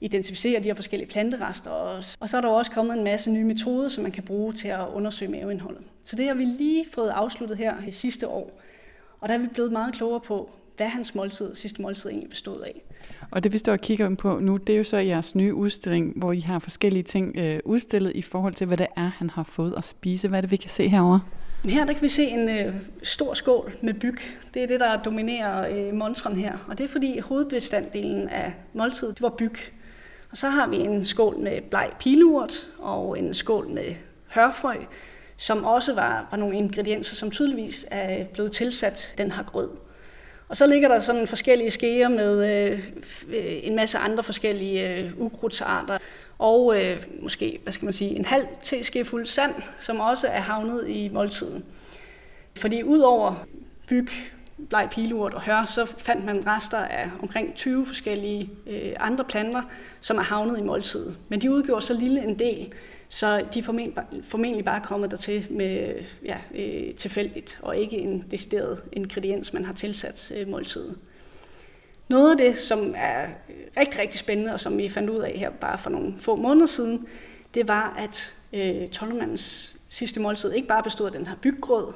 identificere 0.00 0.60
de 0.60 0.68
her 0.68 0.74
forskellige 0.74 1.08
planterester, 1.08 1.70
og, 1.70 2.04
og 2.20 2.30
så 2.30 2.36
er 2.36 2.40
der 2.40 2.48
også 2.48 2.70
kommet 2.70 2.98
en 2.98 3.04
masse 3.04 3.30
nye 3.30 3.44
metoder, 3.44 3.88
som 3.88 4.02
man 4.02 4.12
kan 4.12 4.22
bruge 4.22 4.52
til 4.52 4.68
at 4.68 4.88
undersøge 4.94 5.30
maveindholdet. 5.30 5.82
Så 6.02 6.16
det 6.16 6.26
har 6.26 6.34
vi 6.34 6.44
lige 6.44 6.84
fået 6.92 7.08
afsluttet 7.08 7.56
her 7.56 7.74
sidste 7.90 8.28
år, 8.28 8.60
og 9.20 9.28
der 9.28 9.34
er 9.34 9.38
vi 9.38 9.46
blevet 9.46 9.72
meget 9.72 9.94
klogere 9.94 10.20
på, 10.20 10.50
hvad 10.76 10.86
hans 10.86 11.14
måltid, 11.14 11.54
sidste 11.54 11.82
måltid 11.82 12.10
egentlig 12.10 12.30
bestod 12.30 12.60
af. 12.60 12.82
Og 13.30 13.44
det 13.44 13.52
vi 13.52 13.58
står 13.58 13.72
og 13.72 13.80
kigger 13.80 14.14
på 14.14 14.38
nu, 14.38 14.56
det 14.56 14.72
er 14.72 14.76
jo 14.76 14.84
så 14.84 14.96
jeres 14.96 15.34
nye 15.34 15.54
udstilling, 15.54 16.12
hvor 16.16 16.32
I 16.32 16.40
har 16.40 16.58
forskellige 16.58 17.02
ting 17.02 17.36
øh, 17.38 17.58
udstillet 17.64 18.12
i 18.14 18.22
forhold 18.22 18.54
til, 18.54 18.66
hvad 18.66 18.76
det 18.76 18.86
er, 18.96 19.10
han 19.16 19.30
har 19.30 19.42
fået 19.42 19.74
at 19.76 19.84
spise. 19.84 20.28
Hvad 20.28 20.38
er 20.38 20.40
det, 20.40 20.50
vi 20.50 20.56
kan 20.56 20.70
se 20.70 20.88
herovre? 20.88 21.20
Her 21.64 21.84
der 21.84 21.92
kan 21.92 22.02
vi 22.02 22.08
se 22.08 22.24
en 22.24 22.48
øh, 22.48 22.74
stor 23.02 23.34
skål 23.34 23.72
med 23.82 23.94
byg. 23.94 24.18
Det 24.54 24.62
er 24.62 24.66
det, 24.66 24.80
der 24.80 25.02
dominerer 25.02 25.86
øh, 25.88 25.94
montren 25.94 26.36
her. 26.36 26.52
Og 26.68 26.78
det 26.78 26.84
er 26.84 26.88
fordi 26.88 27.18
hovedbestanddelen 27.18 28.28
af 28.28 28.52
måltidet, 28.72 29.14
det 29.14 29.22
var 29.22 29.34
byg. 29.38 29.56
Og 30.30 30.36
så 30.36 30.48
har 30.48 30.66
vi 30.66 30.76
en 30.76 31.04
skål 31.04 31.38
med 31.38 31.60
bleg 31.70 31.90
pilurt 32.00 32.68
og 32.78 33.18
en 33.18 33.34
skål 33.34 33.68
med 33.68 33.94
hørfrø, 34.26 34.74
som 35.36 35.64
også 35.64 35.94
var, 35.94 36.28
var 36.30 36.38
nogle 36.38 36.56
ingredienser, 36.56 37.14
som 37.14 37.30
tydeligvis 37.30 37.86
er 37.90 38.24
blevet 38.24 38.52
tilsat 38.52 39.14
den 39.18 39.32
her 39.32 39.42
grød. 39.42 39.70
Og 40.48 40.56
så 40.56 40.66
ligger 40.66 40.88
der 40.88 40.98
sådan 40.98 41.26
forskellige 41.26 41.70
skeer 41.70 42.08
med 42.08 42.50
øh, 42.50 42.88
øh, 43.28 43.60
en 43.62 43.76
masse 43.76 43.98
andre 43.98 44.22
forskellige 44.22 44.90
øh, 44.90 45.10
ukrudtsarter, 45.16 45.98
og 46.38 46.80
øh, 46.80 47.06
måske, 47.20 47.58
hvad 47.62 47.72
skal 47.72 47.84
man 47.84 47.92
sige, 47.92 48.10
en 48.10 48.24
halv 48.24 48.46
fuld 49.04 49.26
sand, 49.26 49.54
som 49.80 50.00
også 50.00 50.26
er 50.26 50.40
havnet 50.40 50.88
i 50.88 51.08
måltiden. 51.08 51.64
Fordi 52.56 52.82
udover 52.82 53.46
byg, 53.88 54.08
bleg 54.68 54.88
pilurt 54.92 55.34
og 55.34 55.42
hør, 55.42 55.64
så 55.64 55.86
fandt 55.98 56.24
man 56.24 56.46
rester 56.46 56.78
af 56.78 57.10
omkring 57.22 57.54
20 57.54 57.86
forskellige 57.86 58.50
øh, 58.66 58.92
andre 59.00 59.24
planter, 59.24 59.62
som 60.00 60.18
er 60.18 60.22
havnet 60.22 60.58
i 60.58 60.62
måltidet. 60.62 61.18
Men 61.28 61.40
de 61.40 61.50
udgjorde 61.50 61.84
så 61.84 61.94
lille 61.94 62.22
en 62.22 62.38
del, 62.38 62.72
så 63.08 63.44
de 63.54 63.58
er 63.58 63.62
formentlig, 63.62 64.04
formentlig 64.22 64.64
bare 64.64 64.80
kommet 64.80 65.10
dertil 65.10 65.46
med 65.50 65.94
ja, 66.24 66.38
øh, 66.54 66.94
tilfældigt, 66.94 67.58
og 67.62 67.76
ikke 67.76 67.96
en 67.96 68.24
decideret 68.30 68.82
ingrediens, 68.92 69.52
man 69.52 69.64
har 69.64 69.72
tilsat 69.72 70.32
øh, 70.36 70.48
måltidet. 70.48 70.98
Noget 72.08 72.30
af 72.30 72.36
det, 72.36 72.58
som 72.58 72.94
er 72.96 73.26
rigtig, 73.76 74.00
rigtig 74.00 74.18
spændende, 74.18 74.52
og 74.52 74.60
som 74.60 74.78
vi 74.78 74.88
fandt 74.88 75.10
ud 75.10 75.18
af 75.18 75.32
her 75.38 75.50
bare 75.50 75.78
for 75.78 75.90
nogle 75.90 76.14
få 76.18 76.36
måneder 76.36 76.66
siden, 76.66 77.06
det 77.54 77.68
var, 77.68 77.94
at 77.98 78.34
øh, 78.52 78.88
Tollemans 78.88 79.76
sidste 79.88 80.20
måltid 80.20 80.52
ikke 80.52 80.68
bare 80.68 80.82
bestod 80.82 81.06
af 81.06 81.12
den 81.12 81.26
her 81.26 81.34
byggrød, 81.40 81.92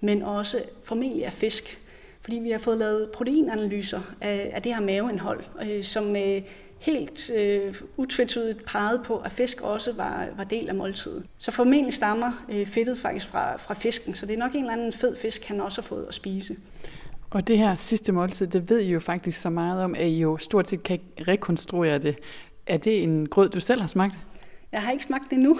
men 0.00 0.22
også 0.22 0.62
formentlig 0.84 1.26
af 1.26 1.32
fisk. 1.32 1.80
Fordi 2.22 2.36
vi 2.36 2.50
har 2.50 2.58
fået 2.58 2.78
lavet 2.78 3.10
proteinanalyser 3.10 4.00
af, 4.20 4.50
af 4.54 4.62
det 4.62 4.74
her 4.74 4.82
maveindhold, 4.82 5.44
øh, 5.62 5.84
som 5.84 6.16
øh, 6.16 6.42
helt 6.82 7.30
øh, 7.30 7.74
utvetydigt 7.96 8.64
pegede 8.64 9.02
på, 9.04 9.18
at 9.18 9.32
fisk 9.32 9.60
også 9.60 9.92
var, 9.92 10.26
var 10.36 10.44
del 10.44 10.68
af 10.68 10.74
måltidet. 10.74 11.26
Så 11.38 11.50
formentlig 11.50 11.94
stammer 11.94 12.44
øh, 12.48 12.66
fedtet 12.66 12.98
faktisk 12.98 13.26
fra, 13.26 13.56
fra 13.56 13.74
fisken, 13.74 14.14
så 14.14 14.26
det 14.26 14.34
er 14.34 14.38
nok 14.38 14.52
en 14.54 14.60
eller 14.60 14.72
anden 14.72 14.92
fed 14.92 15.16
fisk, 15.16 15.44
han 15.44 15.60
også 15.60 15.80
har 15.80 15.86
fået 15.86 16.04
at 16.08 16.14
spise. 16.14 16.56
Og 17.30 17.48
det 17.48 17.58
her 17.58 17.76
sidste 17.76 18.12
måltid, 18.12 18.46
det 18.46 18.70
ved 18.70 18.80
I 18.80 18.92
jo 18.92 19.00
faktisk 19.00 19.40
så 19.40 19.50
meget 19.50 19.84
om, 19.84 19.94
at 19.94 20.06
I 20.06 20.18
jo 20.20 20.38
stort 20.38 20.68
set 20.68 20.82
kan 20.82 21.00
rekonstruere 21.28 21.98
det. 21.98 22.18
Er 22.66 22.76
det 22.76 23.02
en 23.02 23.28
grød, 23.28 23.48
du 23.48 23.60
selv 23.60 23.80
har 23.80 23.88
smagt? 23.88 24.18
Jeg 24.72 24.82
har 24.82 24.92
ikke 24.92 25.04
smagt 25.04 25.24
det 25.30 25.32
endnu, 25.32 25.58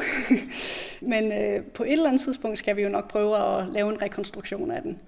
men 1.13 1.33
øh, 1.33 1.63
på 1.65 1.85
et 1.85 1.93
eller 1.93 2.09
andet 2.09 2.21
tidspunkt 2.21 2.59
skal 2.59 2.77
vi 2.77 2.83
jo 2.83 2.89
nok 2.89 3.11
prøve 3.11 3.37
at 3.37 3.69
lave 3.69 3.93
en 3.93 4.03
rekonstruktion 4.03 4.71
af 4.71 4.83
den. 4.83 4.99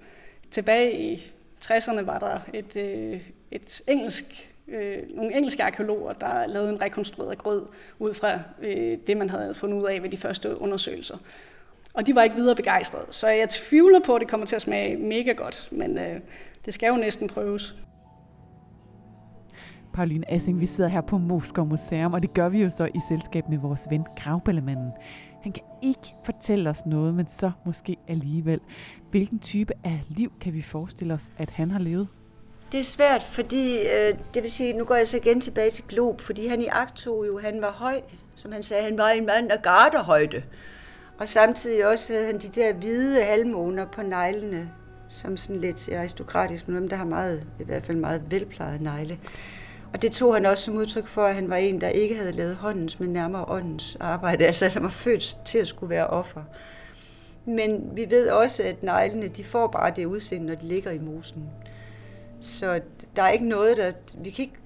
Tilbage 0.51 1.13
i 1.13 1.31
60'erne 1.65 2.01
var 2.01 2.19
der 2.19 2.39
et, 2.53 2.75
øh, 2.75 3.21
et 3.51 3.81
engelsk, 3.87 4.54
øh, 4.67 4.97
nogle 5.15 5.35
engelske 5.35 5.63
arkeologer, 5.63 6.13
der 6.13 6.47
lavede 6.47 6.69
en 6.69 6.81
rekonstrueret 6.81 7.37
grød 7.37 7.65
ud 7.99 8.13
fra 8.13 8.39
øh, 8.61 8.97
det, 9.07 9.17
man 9.17 9.29
havde 9.29 9.53
fundet 9.53 9.77
ud 9.77 9.87
af 9.87 10.03
ved 10.03 10.09
de 10.09 10.17
første 10.17 10.61
undersøgelser. 10.61 11.17
Og 11.93 12.07
de 12.07 12.15
var 12.15 12.23
ikke 12.23 12.35
videre 12.35 12.55
begejstrede, 12.55 13.05
så 13.11 13.27
jeg 13.27 13.49
tvivler 13.49 13.99
på, 14.05 14.15
at 14.15 14.21
det 14.21 14.29
kommer 14.29 14.45
til 14.45 14.55
at 14.55 14.61
smage 14.61 14.97
mega 14.97 15.31
godt, 15.31 15.69
men 15.71 15.97
øh, 15.97 16.19
det 16.65 16.73
skal 16.73 16.87
jo 16.87 16.95
næsten 16.95 17.27
prøves. 17.27 17.75
Pauline 19.93 20.31
Assing, 20.31 20.59
vi 20.59 20.65
sidder 20.65 20.89
her 20.89 21.01
på 21.01 21.17
Moskov 21.17 21.67
Museum, 21.67 22.13
og 22.13 22.21
det 22.21 22.33
gør 22.33 22.49
vi 22.49 22.61
jo 22.61 22.69
så 22.69 22.85
i 22.85 22.99
selskab 23.09 23.49
med 23.49 23.57
vores 23.57 23.87
ven 23.89 24.05
Gravballemanden. 24.17 24.91
Han 25.43 25.51
kan 25.51 25.63
ikke 25.81 26.13
fortælle 26.23 26.69
os 26.69 26.85
noget, 26.85 27.13
men 27.13 27.27
så 27.27 27.51
måske 27.65 27.97
alligevel. 28.07 28.59
Hvilken 29.11 29.39
type 29.39 29.73
af 29.83 30.01
liv 30.07 30.31
kan 30.41 30.53
vi 30.53 30.61
forestille 30.61 31.13
os, 31.13 31.31
at 31.37 31.49
han 31.49 31.71
har 31.71 31.79
levet? 31.79 32.07
Det 32.75 32.81
er 32.81 32.85
svært, 32.85 33.23
fordi 33.23 33.77
øh, 33.79 34.17
det 34.33 34.43
vil 34.43 34.51
sige, 34.51 34.73
nu 34.73 34.83
går 34.83 34.95
jeg 34.95 35.07
så 35.07 35.17
igen 35.17 35.41
tilbage 35.41 35.71
til 35.71 35.83
Glob, 35.89 36.21
fordi 36.21 36.47
han 36.47 36.61
i 36.61 36.65
Akto 36.65 37.23
jo, 37.23 37.39
han 37.39 37.61
var 37.61 37.71
høj, 37.71 38.01
som 38.35 38.51
han 38.51 38.63
sagde, 38.63 38.83
han 38.83 38.97
var 38.97 39.09
en 39.09 39.25
mand 39.25 39.51
af 39.51 39.61
garderhøjde. 39.61 40.43
Og 41.19 41.27
samtidig 41.27 41.87
også 41.87 42.13
havde 42.13 42.25
han 42.25 42.37
de 42.37 42.47
der 42.47 42.73
hvide 42.73 43.23
halvmåner 43.23 43.85
på 43.85 44.01
neglene, 44.01 44.69
som 45.09 45.37
sådan 45.37 45.61
lidt 45.61 45.89
aristokratisk, 45.93 46.67
men 46.67 46.89
der 46.89 46.95
har 46.95 47.05
meget, 47.05 47.47
i 47.59 47.63
hvert 47.63 47.83
fald 47.83 47.97
meget 47.97 48.23
velplejet 48.29 48.81
negle. 48.81 49.19
Og 49.93 50.01
det 50.01 50.11
tog 50.11 50.33
han 50.33 50.45
også 50.45 50.63
som 50.63 50.75
udtryk 50.75 51.07
for, 51.07 51.25
at 51.25 51.35
han 51.35 51.49
var 51.49 51.55
en, 51.55 51.81
der 51.81 51.89
ikke 51.89 52.15
havde 52.15 52.31
lavet 52.31 52.55
håndens, 52.55 52.99
men 52.99 53.09
nærmere 53.09 53.45
åndens 53.47 53.97
arbejde. 53.99 54.45
Altså, 54.45 54.67
han 54.67 54.83
var 54.83 54.89
født 54.89 55.37
til 55.45 55.59
at 55.59 55.67
skulle 55.67 55.89
være 55.89 56.07
offer. 56.07 56.41
Men 57.45 57.91
vi 57.93 58.05
ved 58.09 58.29
også, 58.29 58.63
at 58.63 58.83
neglene, 58.83 59.27
de 59.27 59.43
får 59.43 59.67
bare 59.67 59.93
det 59.95 60.05
udseende, 60.05 60.47
når 60.47 60.55
de 60.55 60.67
ligger 60.67 60.91
i 60.91 60.99
mosen. 60.99 61.43
Så 62.45 62.81
der 63.15 63.21
er 63.21 63.29
ikke 63.29 63.47
noget, 63.47 63.77
der... 63.77 63.91
Vi 64.17 64.29
kan 64.29 64.43
ikke 64.43 64.57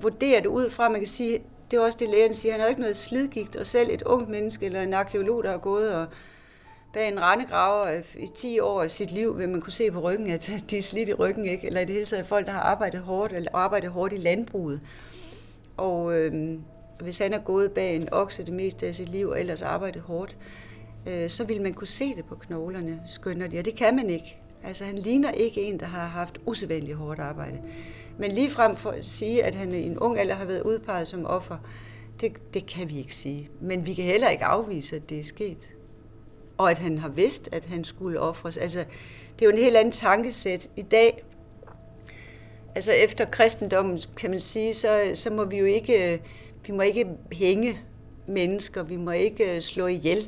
vurdere 0.00 0.40
det 0.40 0.46
ud 0.46 0.70
fra, 0.70 0.88
man 0.88 1.00
kan 1.00 1.06
sige, 1.06 1.42
det 1.70 1.76
er 1.76 1.80
også 1.80 1.98
det, 2.00 2.08
lægen 2.08 2.34
siger, 2.34 2.52
han 2.52 2.60
har 2.60 2.68
ikke 2.68 2.80
noget 2.80 2.96
slidgigt, 2.96 3.56
og 3.56 3.66
selv 3.66 3.90
et 3.90 4.02
ungt 4.02 4.28
menneske 4.28 4.66
eller 4.66 4.82
en 4.82 4.94
arkeolog, 4.94 5.44
der 5.44 5.50
har 5.50 5.58
gået 5.58 5.94
og 5.94 6.06
bag 6.92 7.08
en 7.08 7.20
rendegraver 7.22 8.00
i 8.18 8.26
10 8.36 8.60
år 8.60 8.82
af 8.82 8.90
sit 8.90 9.10
liv, 9.10 9.38
vil 9.38 9.48
man 9.48 9.60
kunne 9.60 9.72
se 9.72 9.90
på 9.90 10.00
ryggen, 10.00 10.30
at 10.30 10.50
de 10.70 10.78
er 10.78 10.82
slidt 10.82 11.08
i 11.08 11.14
ryggen, 11.14 11.46
ikke? 11.46 11.66
eller 11.66 11.80
i 11.80 11.84
det 11.84 11.94
hele 11.94 12.06
taget 12.06 12.26
folk, 12.26 12.46
der 12.46 12.52
har 12.52 12.60
arbejdet 12.60 13.00
hårdt, 13.00 13.32
eller 13.32 13.50
arbejdet 13.54 13.90
hårdt 13.90 14.12
i 14.12 14.16
landbruget. 14.16 14.80
Og 15.76 16.18
øh, 16.18 16.58
hvis 17.00 17.18
han 17.18 17.32
er 17.32 17.38
gået 17.38 17.72
bag 17.72 17.96
en 17.96 18.08
okse 18.12 18.44
det 18.44 18.52
meste 18.54 18.86
af 18.86 18.94
sit 18.94 19.08
liv, 19.08 19.28
og 19.28 19.40
ellers 19.40 19.62
arbejdet 19.62 20.02
hårdt, 20.02 20.36
øh, 21.06 21.28
så 21.28 21.44
vil 21.44 21.62
man 21.62 21.74
kunne 21.74 21.86
se 21.86 22.14
det 22.16 22.24
på 22.24 22.34
knoglerne, 22.34 23.00
skønner 23.06 23.48
de, 23.48 23.58
og 23.58 23.64
det 23.64 23.76
kan 23.76 23.96
man 23.96 24.10
ikke. 24.10 24.38
Altså 24.64 24.84
han 24.84 24.98
ligner 24.98 25.30
ikke 25.30 25.62
en, 25.62 25.80
der 25.80 25.86
har 25.86 26.06
haft 26.06 26.38
usædvanligt 26.46 26.96
hårdt 26.96 27.20
arbejde. 27.20 27.58
Men 28.18 28.32
lige 28.32 28.50
frem 28.50 28.76
for 28.76 28.90
at 28.90 29.04
sige, 29.04 29.44
at 29.44 29.54
han 29.54 29.72
i 29.72 29.82
en 29.82 29.98
ung 29.98 30.18
alder 30.18 30.34
har 30.34 30.44
været 30.44 30.62
udpeget 30.62 31.08
som 31.08 31.26
offer, 31.26 31.56
det, 32.20 32.54
det 32.54 32.66
kan 32.66 32.90
vi 32.90 32.98
ikke 32.98 33.14
sige. 33.14 33.50
Men 33.60 33.86
vi 33.86 33.94
kan 33.94 34.04
heller 34.04 34.28
ikke 34.28 34.44
afvise, 34.44 34.96
at 34.96 35.10
det 35.10 35.18
er 35.18 35.24
sket 35.24 35.68
og 36.58 36.70
at 36.70 36.78
han 36.78 36.98
har 36.98 37.08
vidst, 37.08 37.48
at 37.52 37.66
han 37.66 37.84
skulle 37.84 38.20
ofres. 38.20 38.56
Altså, 38.56 38.78
det 39.38 39.44
er 39.44 39.46
jo 39.46 39.50
en 39.50 39.62
helt 39.62 39.76
anden 39.76 39.92
tankesæt. 39.92 40.70
I 40.76 40.82
dag, 40.82 41.24
altså 42.74 42.92
efter 42.92 43.24
kristendommen, 43.24 44.00
kan 44.16 44.30
man 44.30 44.40
sige, 44.40 44.74
så, 44.74 45.10
så 45.14 45.30
må 45.30 45.44
vi 45.44 45.58
jo 45.58 45.64
ikke, 45.64 46.12
øh, 46.12 46.18
vi 46.66 46.72
må 46.72 46.82
ikke 46.82 47.06
hænge 47.32 47.78
mennesker, 48.26 48.82
vi 48.82 48.96
må 48.96 49.10
ikke 49.10 49.56
øh, 49.56 49.60
slå 49.60 49.86
ihjel. 49.86 50.18
Øh, 50.18 50.24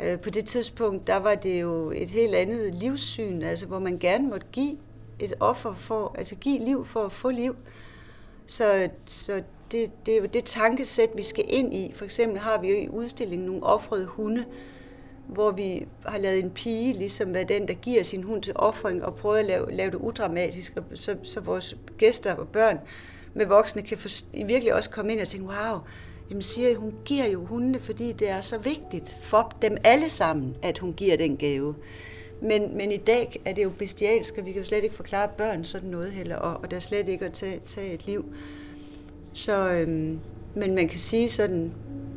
Øh, 0.00 0.20
på 0.20 0.30
det 0.30 0.44
tidspunkt, 0.44 1.06
der 1.06 1.16
var 1.16 1.34
det 1.34 1.60
jo 1.60 1.90
et 1.90 2.10
helt 2.10 2.34
andet 2.34 2.74
livssyn, 2.74 3.42
altså 3.42 3.66
hvor 3.66 3.78
man 3.78 3.98
gerne 3.98 4.28
måtte 4.28 4.46
give 4.52 4.76
et 5.18 5.34
offer 5.40 5.74
for, 5.74 6.14
altså 6.18 6.36
give 6.36 6.64
liv 6.64 6.84
for 6.84 7.04
at 7.04 7.12
få 7.12 7.30
liv. 7.30 7.56
Så, 8.46 8.88
så 9.08 9.42
det, 9.72 9.90
det 10.06 10.14
er 10.14 10.18
jo 10.18 10.26
det 10.26 10.44
tankesæt, 10.44 11.10
vi 11.16 11.22
skal 11.22 11.44
ind 11.48 11.74
i. 11.74 11.92
For 11.94 12.04
eksempel 12.04 12.38
har 12.38 12.60
vi 12.60 12.68
jo 12.68 12.76
i 12.76 12.88
udstillingen 12.88 13.46
nogle 13.46 13.62
offrede 13.62 14.06
hunde, 14.06 14.44
hvor 15.26 15.50
vi 15.50 15.86
har 16.06 16.18
lavet 16.18 16.38
en 16.38 16.50
pige, 16.50 16.92
ligesom 16.92 17.34
være 17.34 17.44
den, 17.44 17.68
der 17.68 17.74
giver 17.74 18.02
sin 18.02 18.22
hund 18.22 18.42
til 18.42 18.52
offring, 18.56 19.04
og 19.04 19.14
prøver 19.14 19.36
at 19.36 19.44
lave, 19.44 19.72
lave 19.72 19.90
det 19.90 19.98
udramatisk, 19.98 20.72
og 20.76 20.84
så, 20.94 21.16
så 21.22 21.40
vores 21.40 21.76
gæster 21.98 22.34
og 22.34 22.48
børn 22.48 22.78
med 23.34 23.46
voksne 23.46 23.82
kan 23.82 23.98
for, 23.98 24.08
virkelig 24.46 24.74
også 24.74 24.90
komme 24.90 25.12
ind 25.12 25.20
og 25.20 25.28
tænke, 25.28 25.46
wow, 25.46 25.78
jamen 26.32 26.42
siger 26.42 26.76
hun 26.76 26.94
giver 27.04 27.26
jo 27.26 27.44
hundene, 27.44 27.80
fordi 27.80 28.12
det 28.12 28.28
er 28.28 28.40
så 28.40 28.58
vigtigt 28.58 29.16
for 29.22 29.56
dem 29.62 29.76
alle 29.84 30.08
sammen, 30.08 30.56
at 30.62 30.78
hun 30.78 30.92
giver 30.92 31.16
den 31.16 31.36
gave. 31.36 31.74
Men, 32.40 32.76
men 32.76 32.92
i 32.92 32.96
dag 32.96 33.40
er 33.44 33.52
det 33.52 33.62
jo 33.62 33.70
bestialsk, 33.70 34.38
og 34.38 34.46
vi 34.46 34.52
kan 34.52 34.62
jo 34.62 34.68
slet 34.68 34.84
ikke 34.84 34.94
forklare 34.94 35.28
børn 35.28 35.64
sådan 35.64 35.90
noget 35.90 36.12
heller, 36.12 36.36
og, 36.36 36.60
og 36.62 36.70
der 36.70 36.76
er 36.76 36.80
slet 36.80 37.08
ikke 37.08 37.24
at 37.24 37.32
tage, 37.32 37.60
tage 37.66 37.94
et 37.94 38.06
liv. 38.06 38.34
Så, 39.32 39.70
øhm, 39.70 40.20
men 40.54 40.74
man 40.74 40.88
kan 40.88 40.98
sige 40.98 41.28
sådan, 41.28 41.72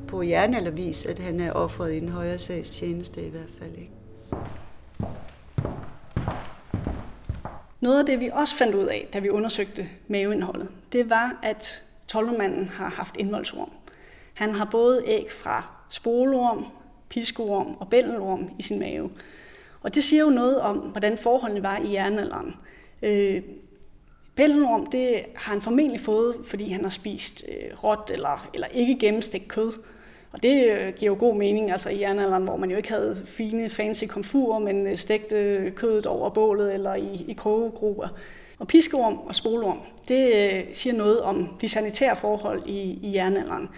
på 0.07 0.23
jernaldervis, 0.23 1.05
at 1.05 1.19
han 1.19 1.39
er 1.39 1.51
offret 1.51 1.93
i 1.93 1.97
en 1.97 2.09
højere 2.09 2.37
sags 2.37 2.69
tjeneste 2.69 3.25
i 3.25 3.29
hvert 3.29 3.51
fald. 3.59 3.71
Ikke? 3.71 3.91
Noget 7.81 7.99
af 7.99 8.05
det, 8.05 8.19
vi 8.19 8.29
også 8.33 8.55
fandt 8.55 8.75
ud 8.75 8.85
af, 8.85 9.07
da 9.13 9.19
vi 9.19 9.29
undersøgte 9.29 9.87
maveindholdet, 10.07 10.67
det 10.91 11.09
var, 11.09 11.39
at 11.43 11.83
tolvmanden 12.07 12.69
har 12.69 12.89
haft 12.89 13.17
indvoldsrum. 13.17 13.71
Han 14.35 14.53
har 14.53 14.65
både 14.65 15.03
æg 15.05 15.31
fra 15.31 15.69
spolorm, 15.89 16.65
piskorm 17.09 17.75
og 17.79 17.89
bændelorm 17.89 18.49
i 18.59 18.61
sin 18.61 18.79
mave. 18.79 19.09
Og 19.81 19.95
det 19.95 20.03
siger 20.03 20.23
jo 20.23 20.29
noget 20.29 20.61
om, 20.61 20.77
hvordan 20.77 21.17
forholdene 21.17 21.63
var 21.63 21.77
i 21.77 21.93
jernalderen. 21.93 22.55
Øh, 23.01 23.41
Bællenorm, 24.35 24.85
det 24.85 25.25
har 25.35 25.51
han 25.51 25.61
formentlig 25.61 25.99
fået, 25.99 26.35
fordi 26.45 26.69
han 26.69 26.83
har 26.83 26.89
spist 26.89 27.45
øh, 27.47 27.83
råt 27.83 28.11
eller, 28.13 28.49
eller 28.53 28.67
ikke 28.67 28.97
gennemstegt 28.99 29.47
kød. 29.47 29.71
Og 30.31 30.43
det 30.43 30.71
øh, 30.71 30.93
giver 30.93 31.11
jo 31.11 31.19
god 31.19 31.35
mening, 31.35 31.71
altså 31.71 31.89
i 31.89 31.99
jernalderen, 31.99 32.43
hvor 32.43 32.57
man 32.57 32.71
jo 32.71 32.77
ikke 32.77 32.89
havde 32.89 33.21
fine, 33.25 33.69
fancy 33.69 34.03
komfurer, 34.05 34.59
men 34.59 34.87
øh, 34.87 34.97
stegte 34.97 35.71
kødet 35.75 36.05
over 36.05 36.29
bålet 36.29 36.73
eller 36.73 36.95
i, 36.95 37.25
i 37.27 37.33
krogegruber. 37.33 38.07
Og 38.59 38.67
piskeorm 38.67 39.17
og 39.17 39.35
spolorm, 39.35 39.79
det 40.07 40.35
øh, 40.35 40.63
siger 40.73 40.93
noget 40.93 41.21
om 41.21 41.49
de 41.61 41.67
sanitære 41.67 42.15
forhold 42.15 42.63
i, 42.65 42.99
i 43.01 43.15
jernalderen. 43.15 43.69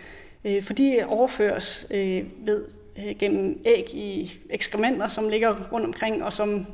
Øh, 0.48 0.64
for 0.64 0.74
de 0.74 1.04
overføres 1.08 1.88
øh, 1.92 2.24
ved, 2.46 2.66
øh, 2.98 3.16
gennem 3.20 3.62
æg 3.66 3.96
i 3.96 4.40
ekskrementer, 4.50 5.08
som 5.08 5.30
ligger 5.30 5.72
rundt 5.72 5.86
omkring, 5.86 6.24
og 6.24 6.34
som 6.34 6.66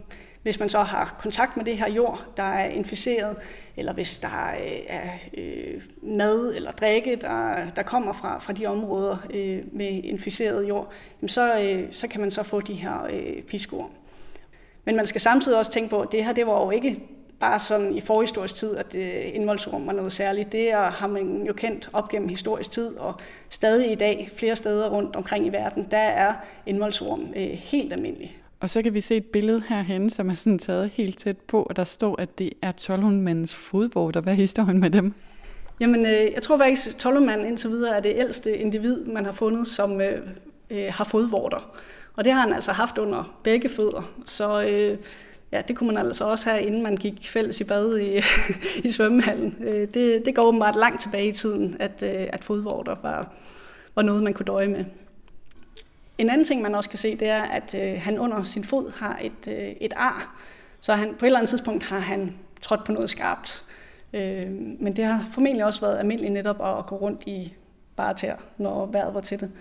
hvis 0.44 0.60
man 0.60 0.70
så 0.70 0.80
har 0.80 1.16
kontakt 1.20 1.58
med 1.58 1.66
det 1.66 1.78
her 1.78 1.90
jord, 1.90 2.26
der 2.38 2.44
er 2.44 2.66
inficeret, 2.66 3.38
eller 3.78 3.94
hvis 3.94 4.20
der 4.20 4.54
øh, 4.64 4.80
er 4.88 5.10
øh, 5.38 5.82
mad 6.02 6.56
eller 6.56 6.72
drikke, 6.72 7.16
der, 7.16 7.70
der 7.70 7.84
kommer 7.84 8.14
fra, 8.14 8.40
fra 8.40 8.54
de 8.54 8.66
områder 8.66 9.18
øh, 9.34 9.60
med 9.72 10.04
inficeret 10.04 10.70
jord, 10.70 10.92
jamen 11.22 11.30
så, 11.30 11.60
øh, 11.60 11.88
så 11.92 12.08
kan 12.08 12.22
man 12.22 12.32
så 12.32 12.44
få 12.44 12.62
de 12.62 12.74
her 12.74 13.04
øh, 13.04 13.42
piskor. 13.42 13.90
Men 14.86 14.96
man 14.96 15.08
skal 15.08 15.22
samtidig 15.22 15.58
også 15.58 15.72
tænke 15.72 15.90
på, 15.90 16.02
at 16.02 16.12
det 16.12 16.26
her 16.26 16.34
det 16.34 16.48
var 16.48 16.66
jo 16.66 16.72
ikke 16.72 17.00
bare 17.44 17.60
sådan 17.60 17.94
i 17.94 18.02
forhistorisk 18.02 18.56
tid, 18.56 18.78
at 18.78 18.96
øh, 18.96 19.36
indvoldsorm 19.36 19.88
var 19.88 19.94
noget 19.94 20.12
særligt. 20.12 20.52
Det 20.52 20.72
er, 20.72 20.92
har 20.92 21.08
man 21.08 21.44
jo 21.48 21.54
kendt 21.54 21.90
op 21.94 22.10
gennem 22.10 22.30
historisk 22.30 22.72
tid, 22.72 22.98
og 22.98 23.14
stadig 23.50 23.92
i 23.92 23.96
dag 23.96 24.30
flere 24.36 24.56
steder 24.56 24.90
rundt 24.90 25.16
omkring 25.16 25.46
i 25.48 25.50
verden, 25.50 25.88
der 25.92 25.98
er 25.98 26.34
indvoldsorm 26.66 27.22
øh, 27.36 27.50
helt 27.50 27.94
almindelig. 27.94 28.38
Og 28.60 28.70
så 28.70 28.82
kan 28.82 28.94
vi 28.94 29.02
se 29.02 29.16
et 29.16 29.26
billede 29.26 29.64
herhen, 29.70 30.10
som 30.10 30.30
er 30.30 30.34
sådan 30.34 30.60
taget 30.60 30.90
helt 30.94 31.18
tæt 31.18 31.38
på, 31.38 31.64
og 31.64 31.76
der 31.76 31.84
står, 31.84 32.22
at 32.22 32.40
det 32.40 32.54
er 32.62 32.72
Tolhundmandens 32.72 33.56
fodvorter. 33.56 34.22
Hvad 34.22 34.34
er 34.34 34.38
historien 34.38 34.80
med 34.80 34.90
dem? 34.90 35.14
Jamen, 35.80 36.06
øh, 36.06 36.32
jeg 36.34 36.42
tror 36.42 36.58
faktisk, 36.58 36.88
at 36.88 36.96
Tolhundmanden 36.96 37.48
indtil 37.48 37.70
videre 37.70 37.96
er 37.96 38.00
det 38.00 38.14
ældste 38.16 38.58
individ, 38.58 39.06
man 39.06 39.26
har 39.26 39.32
fundet, 39.32 39.68
som 39.68 40.02
øh, 40.02 40.28
øh, 40.70 40.86
har 40.90 41.04
fodvorter. 41.04 41.72
Og 42.18 42.24
det 42.24 42.34
har 42.34 42.42
han 42.42 42.54
altså 42.54 42.72
haft 42.72 42.98
under 42.98 43.40
begge 43.44 43.70
fødder. 43.70 44.12
Så 44.26 44.64
øh, 44.64 44.98
ja, 45.54 45.62
det 45.62 45.76
kunne 45.76 45.88
man 45.94 46.06
altså 46.06 46.26
også 46.26 46.50
have, 46.50 46.64
inden 46.64 46.84
man 46.84 46.98
gik 46.98 47.30
fælles 47.30 47.62
i 47.62 47.64
bad 47.64 47.98
i, 48.00 48.22
i 48.88 48.92
svømmehallen. 48.92 49.58
Øh, 49.60 49.88
det, 49.94 50.26
det 50.26 50.36
går 50.36 50.42
åbenbart 50.42 50.76
langt 50.76 51.02
tilbage 51.02 51.28
i 51.28 51.32
tiden, 51.32 51.76
at, 51.80 52.04
øh, 52.04 52.28
at 52.34 52.44
fodvorter 52.44 52.96
var, 53.02 53.34
var 53.96 54.02
noget, 54.02 54.24
man 54.24 54.34
kunne 54.34 54.46
døje 54.46 54.68
med. 54.68 54.86
En 56.18 56.30
anden 56.30 56.46
ting, 56.46 56.62
man 56.62 56.76
også 56.76 56.90
kan 56.90 57.00
se, 57.00 57.16
det 57.16 57.30
er, 57.30 57.42
at 57.42 57.76
øh, 57.76 58.02
han 58.02 58.20
under 58.20 58.44
sin 58.44 58.64
fod 58.64 58.92
har 59.00 59.20
et, 59.22 59.48
øh, 59.48 59.72
et 59.82 59.94
ar. 59.96 60.36
Så 60.82 60.94
han, 60.94 61.16
på 61.20 61.26
et 61.26 61.28
eller 61.28 61.40
andet 61.40 61.50
tidspunkt 61.50 61.84
har 61.84 62.00
han 62.00 62.36
trådt 62.62 62.84
på 62.86 62.92
noget 62.92 63.10
skarpt. 63.10 63.64
Øh, 64.14 64.52
men 64.80 64.96
det 64.96 65.06
har 65.06 65.26
formentlig 65.32 65.66
også 65.66 65.82
været 65.82 66.00
almindeligt 66.00 66.34
netop 66.34 66.80
at, 66.80 66.86
gå 66.86 66.96
rundt 66.96 67.24
i 67.26 67.54
bare 67.96 68.14
tær, 68.14 68.36
når 68.58 68.86
vejret 68.86 69.14
var 69.14 69.22
til 69.22 69.40
det. 69.40 69.52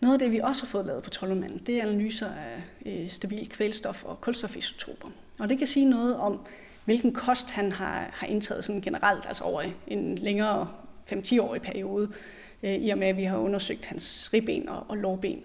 Noget 0.00 0.14
af 0.14 0.18
det, 0.18 0.32
vi 0.32 0.38
også 0.38 0.64
har 0.64 0.68
fået 0.68 0.86
lavet 0.86 1.02
på 1.02 1.10
Trollmanden, 1.10 1.62
det 1.66 1.78
er 1.78 1.82
analyser 1.82 2.26
af 2.26 2.62
øh, 2.86 3.08
stabil 3.08 3.48
kvælstof 3.48 4.04
og 4.04 4.20
kulstofisotoper. 4.20 5.08
Og 5.38 5.48
det 5.48 5.58
kan 5.58 5.66
sige 5.66 5.86
noget 5.86 6.16
om, 6.16 6.40
hvilken 6.84 7.12
kost 7.12 7.50
han 7.50 7.72
har, 7.72 8.10
har 8.12 8.26
indtaget 8.26 8.64
sådan 8.64 8.80
generelt, 8.80 9.26
altså 9.26 9.44
over 9.44 9.62
en 9.86 10.14
længere 10.14 10.68
5-10-årig 11.12 11.62
periode, 11.62 12.08
øh, 12.62 12.74
i 12.74 12.90
og 12.90 12.98
med 12.98 13.06
at 13.06 13.16
vi 13.16 13.24
har 13.24 13.38
undersøgt 13.38 13.86
hans 13.86 14.30
ribben 14.32 14.68
og, 14.68 14.84
og 14.88 14.96
lårben. 14.96 15.42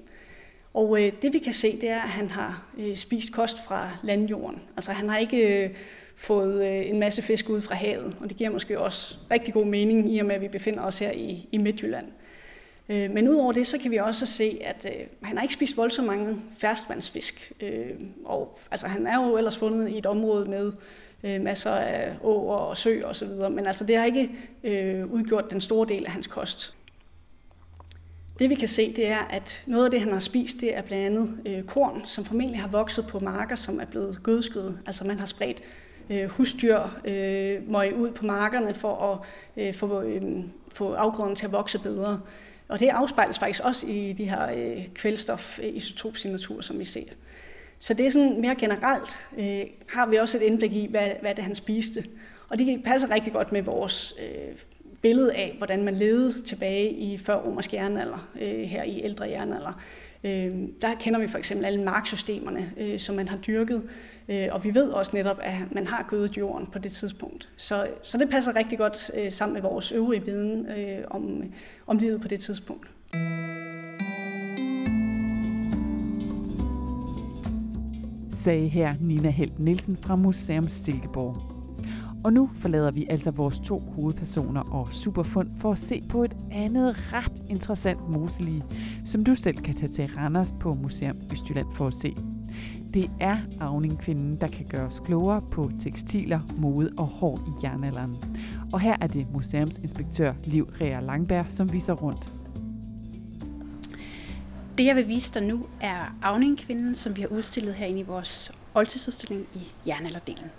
Og 0.74 1.02
øh, 1.02 1.14
det 1.22 1.34
vi 1.34 1.40
kan 1.40 1.54
se, 1.54 1.82
det 1.82 1.90
er, 1.90 2.02
at 2.02 2.10
han 2.10 2.30
har 2.30 2.66
øh, 2.78 2.96
spist 2.96 3.32
kost 3.32 3.66
fra 3.66 3.92
landjorden. 4.04 4.62
Altså 4.78 4.92
han 4.92 5.10
har 5.10 5.18
ikke 5.18 5.64
øh, 5.64 5.70
fået 6.16 6.66
øh, 6.66 6.90
en 6.90 7.00
masse 7.00 7.22
fisk 7.22 7.50
ud 7.50 7.62
fra 7.62 7.76
havet, 7.76 8.18
og 8.20 8.30
det 8.30 8.38
giver 8.38 8.50
måske 8.50 8.80
også 8.80 9.16
rigtig 9.32 9.54
god 9.54 9.66
mening, 9.66 10.16
i 10.16 10.20
og 10.20 10.26
med 10.26 10.36
at 10.36 10.42
vi 10.42 10.48
befinder 10.48 10.84
os 10.84 11.00
her 11.00 11.12
i, 11.12 11.48
i 11.52 11.58
Midtjylland. 11.58 12.06
Øh, 12.90 13.12
men 13.12 13.30
udover 13.30 13.52
det, 13.52 13.68
så 13.68 13.78
kan 13.78 13.92
vi 13.92 13.98
også 13.98 14.26
se, 14.26 14.60
at 14.64 14.86
øh, 14.90 15.08
han 15.22 15.38
har 15.38 15.42
ikke 15.42 15.54
spist 15.54 15.78
voldsomt 15.78 16.08
mange 16.08 16.42
ferskvandsfisk. 16.58 17.52
Øh, 17.62 17.92
og 18.26 18.60
altså, 18.72 18.88
han 18.88 19.08
er 19.08 19.24
jo 19.24 19.38
ellers 19.38 19.58
fundet 19.58 19.90
i 19.90 19.98
et 19.98 20.06
område 20.06 20.50
med 20.50 20.72
øh, 21.24 21.42
masser 21.42 21.72
af 21.72 22.16
åer 22.24 22.56
og 22.56 22.78
søer 22.78 23.06
osv., 23.06 23.30
men 23.52 23.68
altså, 23.68 23.86
det 23.86 23.98
har 23.98 24.06
ikke 24.06 24.30
øh, 24.64 25.06
udgjort 25.06 25.52
den 25.52 25.62
store 25.62 25.88
del 25.88 26.06
af 26.06 26.12
hans 26.12 26.28
kost. 26.28 26.76
Det 28.40 28.50
vi 28.50 28.56
kan 28.56 28.68
se, 28.68 28.94
det 28.94 29.08
er, 29.08 29.20
at 29.20 29.64
noget 29.68 29.86
af 29.86 29.92
det, 29.92 30.02
han 30.02 30.12
har 30.12 30.20
spist, 30.20 30.62
det 30.62 30.78
er 30.78 30.82
blandt 30.82 31.06
andet 31.06 31.38
øh, 31.46 31.64
korn, 31.64 32.02
som 32.06 32.26
formentlig 32.26 32.62
har 32.62 32.68
vokset 32.68 33.08
på 33.08 33.20
marker, 33.20 33.56
som 33.56 33.80
er 33.80 33.86
blevet 33.86 34.20
gødskede. 34.24 34.80
Altså 34.86 35.06
man 35.06 35.20
har 35.20 35.26
spredt 35.26 35.62
øh, 36.10 36.30
husdyr 36.30 36.80
øh, 37.06 37.72
møg 37.72 37.96
ud 37.96 38.12
på 38.12 38.26
markerne 38.26 38.74
for 38.74 38.96
at 39.12 39.20
øh, 39.64 39.74
få, 39.74 40.02
øh, 40.02 40.22
få 40.74 40.94
afgrøden 40.94 41.36
til 41.36 41.46
at 41.46 41.52
vokse 41.52 41.80
bedre. 41.80 42.20
Og 42.74 42.80
det 42.80 42.88
afspejles 42.88 43.40
faktisk 43.40 43.64
også 43.64 43.88
i 43.88 44.14
de 44.14 44.30
her 44.30 44.50
øh, 44.50 44.88
kvælstof-isotopsignaturer, 44.94 46.58
øh, 46.58 46.64
som 46.64 46.80
vi 46.80 46.86
ser. 46.86 47.04
Så 47.80 47.94
det 47.94 48.06
er 48.06 48.10
sådan 48.10 48.42
mere 48.42 48.56
generelt, 48.56 49.28
øh, 49.38 49.62
har 49.90 50.06
vi 50.06 50.16
også 50.16 50.38
et 50.38 50.42
indblik 50.42 50.74
i, 50.74 50.88
hvad, 50.90 51.10
hvad 51.22 51.36
det 51.36 51.44
han 51.44 51.56
spiste. 51.56 52.04
Og 52.50 52.60
det 52.60 52.84
passer 52.86 53.12
rigtig 53.12 53.34
godt 53.34 53.52
med 53.52 53.62
vores 53.62 54.16
øh, 54.20 54.56
billede 55.02 55.34
af, 55.34 55.56
hvordan 55.58 55.84
man 55.84 55.94
levede 55.94 56.42
tilbage 56.42 56.90
i 56.90 57.18
før 57.18 57.36
romersk 57.36 57.74
jernalder, 57.74 58.30
øh, 58.42 58.64
her 58.64 58.84
i 58.84 59.04
ældre 59.04 59.30
jernalder. 59.30 59.82
Øh, 60.24 60.52
der 60.82 60.96
kender 61.00 61.20
vi 61.20 61.28
for 61.28 61.38
eksempel 61.38 61.66
alle 61.66 61.84
marksystemerne, 61.84 62.72
øh, 62.78 63.00
som 63.00 63.16
man 63.16 63.28
har 63.28 63.38
dyrket, 63.38 63.84
øh, 64.30 64.48
og 64.52 64.64
vi 64.64 64.74
ved 64.74 64.90
også 64.90 65.12
netop, 65.16 65.40
at 65.42 65.56
man 65.72 65.88
har 65.88 66.06
gødet 66.10 66.38
jorden 66.38 66.68
på 66.68 66.80
det 66.80 66.92
tidspunkt. 66.92 67.50
Så, 67.58 67.88
så 68.04 68.18
det 68.18 68.30
passer 68.30 68.56
rigtig 68.56 68.78
godt 68.78 69.12
øh, 69.18 69.32
sammen 69.32 69.54
med 69.54 69.62
vores 69.62 69.92
øvrige 69.92 70.26
viden 70.26 70.66
øh, 70.66 71.04
om, 71.10 71.44
om 71.88 71.98
livet 71.98 72.22
på 72.22 72.28
det 72.28 72.40
tidspunkt. 72.40 72.88
sagde 78.44 78.68
her 78.68 78.94
Nina 79.02 79.30
Helt 79.30 79.60
Nielsen 79.60 79.98
fra 79.98 80.16
Museum 80.16 80.68
Silkeborg. 80.68 81.36
Og 82.24 82.34
nu 82.34 82.50
forlader 82.62 82.92
vi 82.92 83.08
altså 83.10 83.32
vores 83.32 83.60
to 83.60 83.80
hovedpersoner 83.80 84.74
og 84.74 84.88
superfund 84.92 85.48
for 85.60 85.72
at 85.72 85.80
se 85.80 86.02
på 86.12 86.24
et 86.24 86.36
andet 86.52 87.14
ret 87.14 87.50
interessant 87.50 88.10
moselige, 88.10 88.64
som 89.06 89.24
du 89.24 89.36
selv 89.36 89.58
kan 89.58 89.76
tage 89.76 89.92
til 89.92 90.10
Randers 90.18 90.54
på 90.60 90.74
Museum 90.74 91.18
Østjylland 91.34 91.68
for 91.76 91.88
at 91.88 91.94
se. 91.94 92.16
Det 92.94 93.06
er 93.20 93.38
Avning-kvinden, 93.62 94.38
der 94.42 94.48
kan 94.48 94.66
gøre 94.66 94.88
os 94.88 95.02
klogere 95.06 95.42
på 95.52 95.72
tekstiler, 95.80 96.40
mode 96.58 96.92
og 96.98 97.06
hår 97.06 97.40
i 97.48 97.66
jernalderen. 97.66 98.16
Og 98.74 98.80
her 98.80 98.98
er 99.02 99.08
det 99.08 99.28
museumsinspektør 99.34 100.34
Liv 100.46 100.70
Rea 100.82 101.00
Langberg, 101.00 101.46
som 101.50 101.74
viser 101.74 101.94
rundt. 101.94 102.34
Det, 104.78 104.86
jeg 104.86 104.96
vil 104.96 105.08
vise 105.08 105.34
dig 105.34 105.48
nu, 105.48 105.66
er 105.82 106.16
Avning-kvinden, 106.22 106.96
som 106.96 107.16
vi 107.16 107.22
har 107.22 107.28
udstillet 107.28 107.74
herinde 107.74 108.00
i 108.00 108.04
vores 108.04 108.52
oldtidsudstilling 108.74 109.46
i 109.54 109.72
jernalderdelen. 109.88 110.52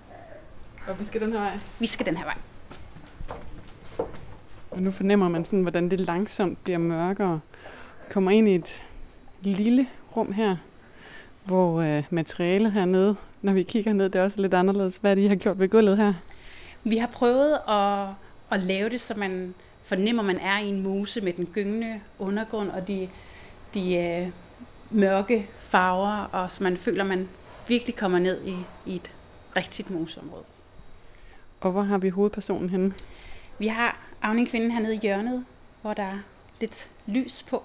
Og 0.88 0.98
vi 0.98 1.04
skal 1.04 1.20
den 1.20 1.32
her 1.32 1.40
vej? 1.40 1.58
Vi 1.80 1.86
skal 1.86 2.06
den 2.06 2.16
her 2.16 2.24
vej. 2.24 2.36
Og 4.70 4.82
nu 4.82 4.90
fornemmer 4.90 5.28
man 5.28 5.44
sådan, 5.44 5.62
hvordan 5.62 5.90
det 5.90 6.00
langsomt 6.00 6.64
bliver 6.64 6.78
mørkere. 6.78 7.40
Kommer 8.14 8.30
ind 8.30 8.48
i 8.48 8.54
et 8.54 8.84
lille 9.40 9.86
rum 10.16 10.32
her, 10.32 10.56
hvor 11.44 11.80
øh, 11.80 12.04
materialet 12.10 12.72
hernede, 12.72 13.16
når 13.42 13.52
vi 13.52 13.62
kigger 13.62 13.92
ned, 13.92 14.08
det 14.08 14.18
er 14.18 14.22
også 14.22 14.42
lidt 14.42 14.54
anderledes. 14.54 14.96
Hvad 14.96 15.10
er 15.10 15.14
det, 15.14 15.22
I 15.22 15.26
har 15.26 15.34
gjort 15.34 15.58
ved 15.58 15.68
gulvet 15.68 15.96
her? 15.96 16.14
Vi 16.84 16.96
har 16.96 17.06
prøvet 17.06 17.58
at, 17.68 18.08
at 18.50 18.60
lave 18.66 18.88
det, 18.88 19.00
så 19.00 19.14
man 19.16 19.54
fornemmer, 19.84 20.22
at 20.22 20.26
man 20.26 20.38
er 20.38 20.58
i 20.58 20.68
en 20.68 20.82
mose 20.82 21.20
med 21.20 21.32
den 21.32 21.46
gyngende 21.46 22.00
undergrund 22.18 22.70
og 22.70 22.88
de, 22.88 23.08
de 23.74 23.96
øh, 23.96 24.28
mørke 24.90 25.48
farver, 25.62 26.28
og 26.32 26.50
så 26.50 26.62
man 26.64 26.76
føler, 26.76 27.04
at 27.04 27.08
man 27.08 27.28
virkelig 27.68 27.96
kommer 27.96 28.18
ned 28.18 28.44
i, 28.44 28.56
i 28.86 28.96
et 28.96 29.10
rigtigt 29.56 29.90
moseområde. 29.90 30.44
Og 31.60 31.72
hvor 31.72 31.82
har 31.82 31.98
vi 31.98 32.08
hovedpersonen 32.08 32.70
henne? 32.70 32.94
Vi 33.58 33.66
har 33.66 33.98
Avning 34.22 34.48
Kvinden 34.48 34.70
hernede 34.70 34.94
i 34.94 34.98
hjørnet, 35.02 35.44
hvor 35.82 35.94
der 35.94 36.02
er 36.02 36.18
lidt 36.60 36.88
lys 37.06 37.42
på, 37.42 37.62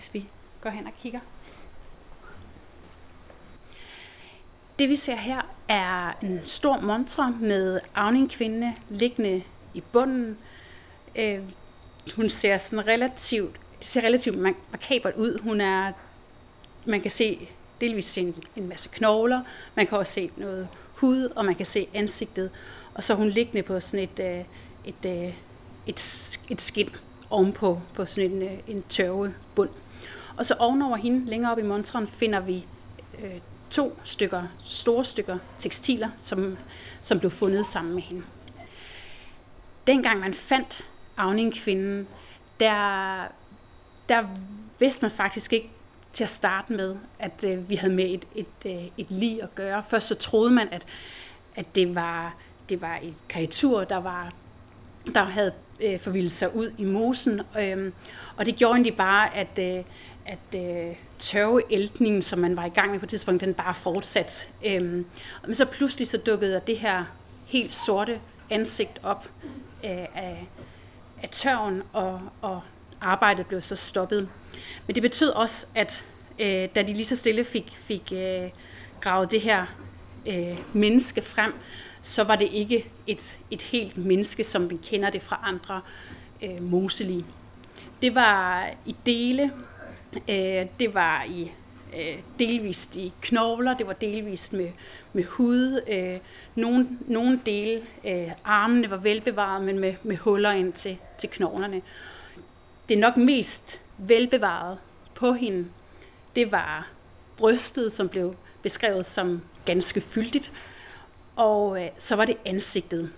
hvis 0.00 0.14
vi 0.14 0.28
går 0.60 0.70
hen 0.70 0.86
og 0.86 0.92
kigger. 1.02 1.20
Det 4.78 4.88
vi 4.88 4.96
ser 4.96 5.16
her 5.16 5.40
er 5.68 6.12
en 6.22 6.40
stor 6.44 6.80
montre 6.80 7.36
med 7.40 7.80
Avning 7.94 8.30
Kvinde 8.30 8.74
liggende 8.88 9.42
i 9.74 9.80
bunden. 9.80 10.38
Øh, 11.16 11.38
hun 12.16 12.28
ser 12.28 12.58
sådan 12.58 12.86
relativt, 12.86 13.52
det 13.78 13.86
ser 13.86 14.00
relativt 14.00 14.38
makabert 14.72 15.14
ud. 15.14 15.38
Hun 15.38 15.60
er, 15.60 15.92
man 16.84 17.00
kan 17.00 17.10
se 17.10 17.48
delvis 17.80 18.18
en, 18.18 18.34
en 18.56 18.68
masse 18.68 18.88
knogler, 18.92 19.42
man 19.74 19.86
kan 19.86 19.98
også 19.98 20.12
se 20.12 20.30
noget 20.36 20.68
hud, 20.94 21.32
og 21.36 21.44
man 21.44 21.54
kan 21.54 21.66
se 21.66 21.88
ansigtet. 21.94 22.50
Og 22.94 23.04
så 23.04 23.12
er 23.12 23.16
hun 23.16 23.28
liggende 23.28 23.62
på 23.62 23.80
sådan 23.80 24.08
et, 24.12 24.20
øh, 24.20 24.44
et, 24.84 25.26
øh, 25.26 25.34
et, 25.86 26.38
et 26.50 26.60
skin 26.60 26.90
ovenpå 27.30 27.80
på 27.94 28.06
sådan 28.06 28.30
en, 28.30 28.42
øh, 28.42 28.58
en 28.68 28.82
tørve 28.88 29.34
bund. 29.54 29.70
Og 30.40 30.46
så 30.46 30.54
ovenover 30.58 30.96
hende, 30.96 31.30
længere 31.30 31.52
op 31.52 31.58
i 31.58 31.62
montren, 31.62 32.08
finder 32.08 32.40
vi 32.40 32.64
øh, 33.22 33.40
to 33.70 33.98
stykker, 34.04 34.42
store 34.64 35.04
stykker 35.04 35.38
tekstiler, 35.58 36.08
som, 36.16 36.58
som 37.02 37.18
blev 37.18 37.30
fundet 37.30 37.66
sammen 37.66 37.94
med 37.94 38.02
hende. 38.02 38.22
Dengang 39.86 40.20
man 40.20 40.34
fandt 40.34 40.84
Avning-kvinden, 41.16 42.08
der, 42.60 43.24
der 44.08 44.24
vidste 44.78 45.02
man 45.02 45.10
faktisk 45.10 45.52
ikke 45.52 45.70
til 46.12 46.24
at 46.24 46.30
starte 46.30 46.72
med, 46.72 46.96
at 47.18 47.44
øh, 47.52 47.70
vi 47.70 47.74
havde 47.74 47.94
med 47.94 48.04
et, 48.04 48.26
et, 48.34 48.46
et, 48.64 48.92
et 48.96 49.10
lig 49.10 49.42
at 49.42 49.54
gøre. 49.54 49.82
Først 49.90 50.06
så 50.06 50.14
troede 50.14 50.50
man, 50.50 50.68
at, 50.70 50.86
at 51.56 51.74
det 51.74 51.94
var 51.94 52.34
det 52.68 52.80
var 52.80 52.98
et 53.02 53.14
kreatur, 53.28 53.84
der 53.84 53.96
var 53.96 54.32
der 55.14 55.24
havde 55.24 55.52
øh, 55.84 56.00
forvildet 56.00 56.32
sig 56.32 56.56
ud 56.56 56.72
i 56.78 56.84
mosen, 56.84 57.40
øh, 57.58 57.92
og 58.36 58.46
det 58.46 58.56
gjorde 58.56 58.72
egentlig 58.72 58.96
bare, 58.96 59.34
at, 59.34 59.58
øh, 59.58 59.84
at 60.26 60.60
øh, 60.60 60.96
tørveæltningen, 61.18 62.22
som 62.22 62.38
man 62.38 62.56
var 62.56 62.64
i 62.64 62.68
gang 62.68 62.90
med 62.90 62.98
på 62.98 63.06
et 63.06 63.10
tidspunkt, 63.10 63.40
den 63.40 63.54
bare 63.54 63.74
fortsat. 63.74 64.48
Øhm, 64.64 65.06
men 65.46 65.54
så 65.54 65.64
pludselig 65.64 66.08
så 66.08 66.16
dukkede 66.16 66.52
der 66.52 66.60
det 66.60 66.78
her 66.78 67.04
helt 67.46 67.74
sorte 67.74 68.20
ansigt 68.50 69.00
op 69.02 69.28
øh, 69.84 69.90
af, 69.90 70.46
af 71.22 71.28
tørven, 71.30 71.82
og, 71.92 72.20
og 72.42 72.60
arbejdet 73.00 73.46
blev 73.46 73.62
så 73.62 73.76
stoppet. 73.76 74.28
Men 74.86 74.94
det 74.94 75.02
betød 75.02 75.28
også, 75.28 75.66
at 75.74 76.04
øh, 76.38 76.68
da 76.74 76.82
de 76.82 76.92
lige 76.92 77.04
så 77.04 77.16
stille 77.16 77.44
fik, 77.44 77.76
fik 77.76 78.12
øh, 78.12 78.50
gravet 79.00 79.30
det 79.30 79.40
her 79.40 79.66
øh, 80.26 80.58
menneske 80.72 81.22
frem, 81.22 81.54
så 82.02 82.24
var 82.24 82.36
det 82.36 82.48
ikke 82.52 82.90
et, 83.06 83.38
et 83.50 83.62
helt 83.62 83.96
menneske, 83.96 84.44
som 84.44 84.70
vi 84.70 84.78
kender 84.84 85.10
det 85.10 85.22
fra 85.22 85.40
andre 85.42 85.80
øh, 86.42 86.62
moselige. 86.62 87.24
Det 88.02 88.14
var 88.14 88.66
i 88.86 88.96
dele, 89.06 89.52
øh, 90.14 90.66
det 90.80 90.94
var 90.94 91.24
i 91.24 91.52
øh, 91.96 92.18
delvist 92.38 92.96
i 92.96 93.12
knogler, 93.22 93.76
det 93.76 93.86
var 93.86 93.92
delvist 93.92 94.52
med, 94.52 94.68
med 95.12 95.24
hud. 95.24 95.80
Øh, 95.88 96.18
nogle, 96.54 96.88
nogle 97.06 97.40
dele, 97.46 97.82
øh, 98.04 98.30
armene 98.44 98.90
var 98.90 98.96
velbevaret, 98.96 99.64
men 99.64 99.78
med, 99.78 99.94
med 100.02 100.16
huller 100.16 100.52
ind 100.52 100.72
til, 100.72 100.98
til 101.18 101.30
knoglerne. 101.30 101.82
Det 102.88 102.98
nok 102.98 103.16
mest 103.16 103.80
velbevaret 103.98 104.78
på 105.14 105.32
hende, 105.32 105.66
det 106.36 106.52
var 106.52 106.88
brystet, 107.36 107.92
som 107.92 108.08
blev 108.08 108.36
beskrevet 108.62 109.06
som 109.06 109.42
ganske 109.64 110.00
fyldigt, 110.00 110.52
og 111.36 111.84
øh, 111.84 111.88
så 111.98 112.16
var 112.16 112.24
det 112.24 112.36
ansigtet. 112.44 113.10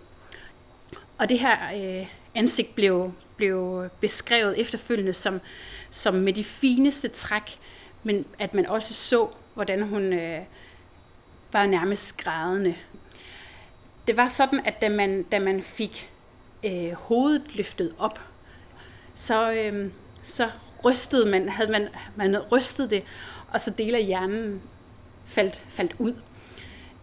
Og 1.19 1.29
det 1.29 1.39
her 1.39 1.57
øh, 1.75 2.07
ansigt 2.35 2.75
blev, 2.75 3.13
blev 3.37 3.89
beskrevet 4.01 4.61
efterfølgende 4.61 5.13
som, 5.13 5.41
som 5.93 6.15
med 6.15 6.33
de 6.33 6.45
fineste 6.45 7.09
træk, 7.09 7.59
men 8.03 8.25
at 8.39 8.55
man 8.55 8.67
også 8.67 8.95
så, 8.95 9.29
hvordan 9.55 9.83
hun 9.83 10.13
øh, 10.13 10.41
var 11.53 11.67
nærmest 11.67 12.17
grædende. 12.17 12.75
Det 14.07 14.17
var 14.17 14.29
sådan, 14.29 14.61
at 14.65 14.83
da 14.83 14.89
man, 14.89 15.23
da 15.23 15.39
man 15.39 15.63
fik 15.63 16.11
øh, 16.65 16.93
hovedet 16.93 17.43
løftet 17.55 17.95
op, 17.99 18.21
så, 19.15 19.53
øh, 19.53 19.91
så 20.23 20.51
rystede 20.85 21.31
man, 21.31 21.49
havde 21.49 21.71
man, 21.71 21.89
man 22.17 22.39
rystet 22.39 22.91
det, 22.91 23.03
og 23.49 23.61
så 23.61 23.71
dele 23.71 23.97
af 23.97 24.05
hjernen 24.05 24.63
faldt, 25.27 25.63
faldt 25.69 25.95
ud. 25.99 26.15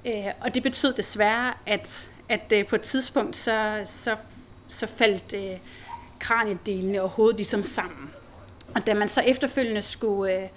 Øh, 0.05 0.33
og 0.41 0.55
det 0.55 0.63
betød 0.63 0.93
desværre, 0.93 1.53
at, 1.65 2.11
at 2.29 2.51
øh, 2.51 2.67
på 2.67 2.75
et 2.75 2.81
tidspunkt, 2.81 3.37
så, 3.37 3.81
så, 3.85 4.15
så 4.67 4.87
faldt 4.87 5.33
øh, 5.33 5.59
kraniedelene 6.19 7.01
og 7.01 7.09
hovedet 7.09 7.35
ligesom 7.37 7.63
sammen. 7.63 8.13
Og 8.75 8.87
da 8.87 8.93
man 8.93 9.09
så 9.09 9.21
efterfølgende 9.21 9.81
skulle, 9.81 10.33
øh, 10.33 10.49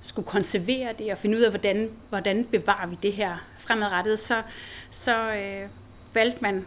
skulle 0.00 0.26
konservere 0.26 0.92
det 0.98 1.12
og 1.12 1.18
finde 1.18 1.38
ud 1.38 1.42
af, 1.42 1.50
hvordan, 1.50 1.90
hvordan 2.08 2.44
bevarer 2.44 2.86
vi 2.86 2.98
det 3.02 3.12
her 3.12 3.36
fremadrettet, 3.58 4.18
så, 4.18 4.42
så 4.90 5.34
øh, 5.34 5.68
valgte 6.14 6.38
man 6.42 6.66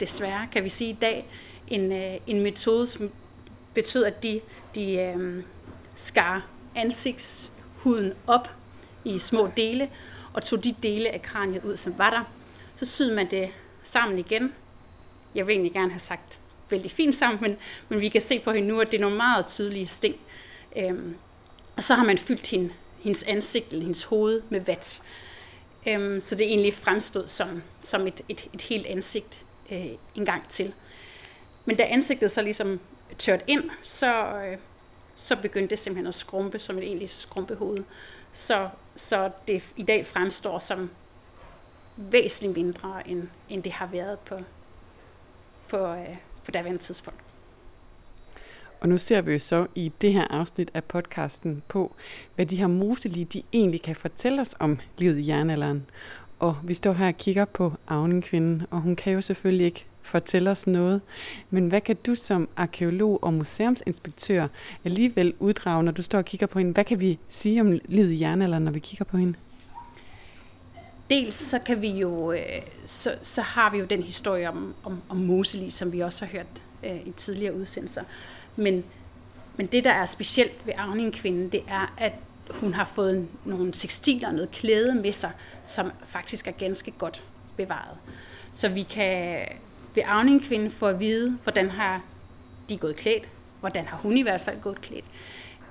desværre, 0.00 0.48
kan 0.52 0.64
vi 0.64 0.68
sige 0.68 0.90
i 0.90 0.98
dag, 1.00 1.26
en, 1.68 1.92
øh, 1.92 2.14
en 2.26 2.40
metode, 2.40 2.86
som 2.86 3.10
betød, 3.74 4.04
at 4.04 4.22
de, 4.22 4.40
de 4.74 4.92
øh, 4.92 5.42
skar 5.94 6.46
ansigtshuden 6.74 8.12
op 8.26 8.50
i 9.04 9.18
små 9.18 9.50
dele, 9.56 9.90
og 10.32 10.42
tog 10.42 10.64
de 10.64 10.74
dele 10.82 11.10
af 11.10 11.22
kraniet 11.22 11.64
ud, 11.64 11.76
som 11.76 11.98
var 11.98 12.10
der. 12.10 12.22
Så 12.76 12.84
syede 12.84 13.14
man 13.14 13.30
det 13.30 13.48
sammen 13.82 14.18
igen. 14.18 14.52
Jeg 15.34 15.46
vil 15.46 15.52
egentlig 15.52 15.72
gerne 15.72 15.90
have 15.90 16.00
sagt 16.00 16.40
vældig 16.70 16.90
fint 16.90 17.14
sammen, 17.14 17.42
men, 17.42 17.56
men 17.88 18.00
vi 18.00 18.08
kan 18.08 18.20
se 18.20 18.38
på 18.38 18.52
hende 18.52 18.68
nu, 18.68 18.80
at 18.80 18.90
det 18.92 18.96
er 18.96 19.00
nogle 19.00 19.16
meget 19.16 19.46
tydelige 19.46 19.86
sting. 19.86 20.16
Øhm, 20.76 21.16
og 21.76 21.82
så 21.82 21.94
har 21.94 22.04
man 22.04 22.18
fyldt 22.18 22.46
hende, 22.46 22.72
hendes 23.00 23.22
ansigt 23.22 23.66
eller 23.70 23.82
hendes 23.82 24.04
hoved 24.04 24.42
med 24.48 24.60
vat. 24.60 25.02
Øhm, 25.86 26.20
så 26.20 26.34
det 26.34 26.46
egentlig 26.46 26.74
fremstod 26.74 27.26
som, 27.26 27.62
som 27.80 28.06
et, 28.06 28.20
et, 28.28 28.48
et 28.54 28.60
helt 28.60 28.86
ansigt 28.86 29.44
øh, 29.72 29.86
en 30.14 30.24
gang 30.24 30.48
til. 30.48 30.72
Men 31.64 31.76
da 31.76 31.82
ansigtet 31.82 32.30
så 32.30 32.42
ligesom 32.42 32.80
tørt 33.18 33.40
ind, 33.46 33.70
så, 33.82 34.36
øh, 34.36 34.58
så 35.16 35.36
begyndte 35.36 35.70
det 35.70 35.78
simpelthen 35.78 36.06
at 36.06 36.14
skrumpe 36.14 36.58
som 36.58 36.78
et 36.78 36.84
egentlig 36.84 37.10
skrumpehoved. 37.10 37.84
Så, 38.32 38.68
så 38.96 39.30
det 39.48 39.64
i 39.76 39.82
dag 39.82 40.06
fremstår 40.06 40.58
som 40.58 40.90
væsentligt 41.96 42.56
mindre, 42.56 43.08
end, 43.08 43.28
end 43.48 43.62
det 43.62 43.72
har 43.72 43.86
været 43.86 44.18
på, 44.18 44.38
på, 45.68 45.86
øh, 45.86 46.16
på 46.46 46.50
daværende 46.50 46.82
tidspunkt. 46.82 47.20
Og 48.80 48.88
nu 48.88 48.98
ser 48.98 49.20
vi 49.20 49.32
jo 49.32 49.38
så 49.38 49.66
i 49.74 49.92
det 50.00 50.12
her 50.12 50.26
afsnit 50.30 50.70
af 50.74 50.84
podcasten 50.84 51.62
på, 51.68 51.94
hvad 52.34 52.46
de 52.46 52.56
her 52.56 52.66
moselige, 52.66 53.24
de 53.24 53.42
egentlig 53.52 53.82
kan 53.82 53.96
fortælle 53.96 54.40
os 54.40 54.54
om 54.58 54.78
livet 54.98 55.18
i 55.18 55.28
jernalderen. 55.28 55.86
Og 56.38 56.56
vi 56.64 56.74
står 56.74 56.92
her 56.92 57.08
og 57.08 57.16
kigger 57.16 57.44
på 57.44 57.72
Avnenkvinden, 57.88 58.62
og 58.70 58.80
hun 58.80 58.96
kan 58.96 59.12
jo 59.12 59.20
selvfølgelig 59.20 59.66
ikke 59.66 59.84
fortælle 60.02 60.50
os 60.50 60.66
noget. 60.66 61.00
Men 61.50 61.68
hvad 61.68 61.80
kan 61.80 61.96
du 62.06 62.14
som 62.14 62.48
arkeolog 62.56 63.24
og 63.24 63.34
museumsinspektør 63.34 64.48
alligevel 64.84 65.34
uddrage, 65.38 65.82
når 65.82 65.92
du 65.92 66.02
står 66.02 66.18
og 66.18 66.24
kigger 66.24 66.46
på 66.46 66.58
hende? 66.58 66.72
Hvad 66.72 66.84
kan 66.84 67.00
vi 67.00 67.18
sige 67.28 67.60
om 67.60 67.78
livet 67.84 68.10
i 68.10 68.20
jernalderen, 68.20 68.62
når 68.62 68.72
vi 68.72 68.78
kigger 68.78 69.04
på 69.04 69.16
hende? 69.16 69.34
Dels 71.10 71.34
så 71.34 71.58
kan 71.58 71.82
vi 71.82 71.88
jo, 71.88 72.32
øh, 72.32 72.62
så, 72.86 73.14
så 73.22 73.42
har 73.42 73.70
vi 73.70 73.78
jo 73.78 73.84
den 73.84 74.02
historie 74.02 74.48
om, 74.48 74.74
om, 74.84 75.02
om 75.08 75.16
Moseli, 75.16 75.70
som 75.70 75.92
vi 75.92 76.00
også 76.00 76.24
har 76.24 76.32
hørt 76.32 76.62
øh, 76.84 77.06
i 77.06 77.12
tidligere 77.16 77.54
udsendelser. 77.54 78.02
Men, 78.56 78.84
men 79.56 79.66
det, 79.66 79.84
der 79.84 79.90
er 79.90 80.06
specielt 80.06 80.66
ved 80.66 80.74
Avning-kvinden, 80.76 81.48
det 81.48 81.62
er, 81.68 81.94
at 81.98 82.12
hun 82.50 82.74
har 82.74 82.84
fået 82.84 83.28
nogle 83.44 83.72
tekstiler 83.72 84.28
og 84.28 84.34
noget 84.34 84.50
klæde 84.50 84.94
med 84.94 85.12
sig, 85.12 85.30
som 85.64 85.92
faktisk 86.04 86.46
er 86.46 86.52
ganske 86.52 86.90
godt 86.90 87.24
bevaret. 87.56 87.96
Så 88.52 88.68
vi 88.68 88.82
kan 88.82 89.40
ved 89.94 90.02
Avning-kvinden 90.06 90.70
få 90.70 90.86
at 90.86 91.00
vide, 91.00 91.38
hvordan 91.42 91.70
har 91.70 92.02
de 92.68 92.78
gået 92.78 92.96
klædt, 92.96 93.28
hvordan 93.60 93.84
har 93.84 93.96
hun 93.96 94.16
i 94.16 94.22
hvert 94.22 94.40
fald 94.40 94.60
gået 94.60 94.80
klædt, 94.80 95.04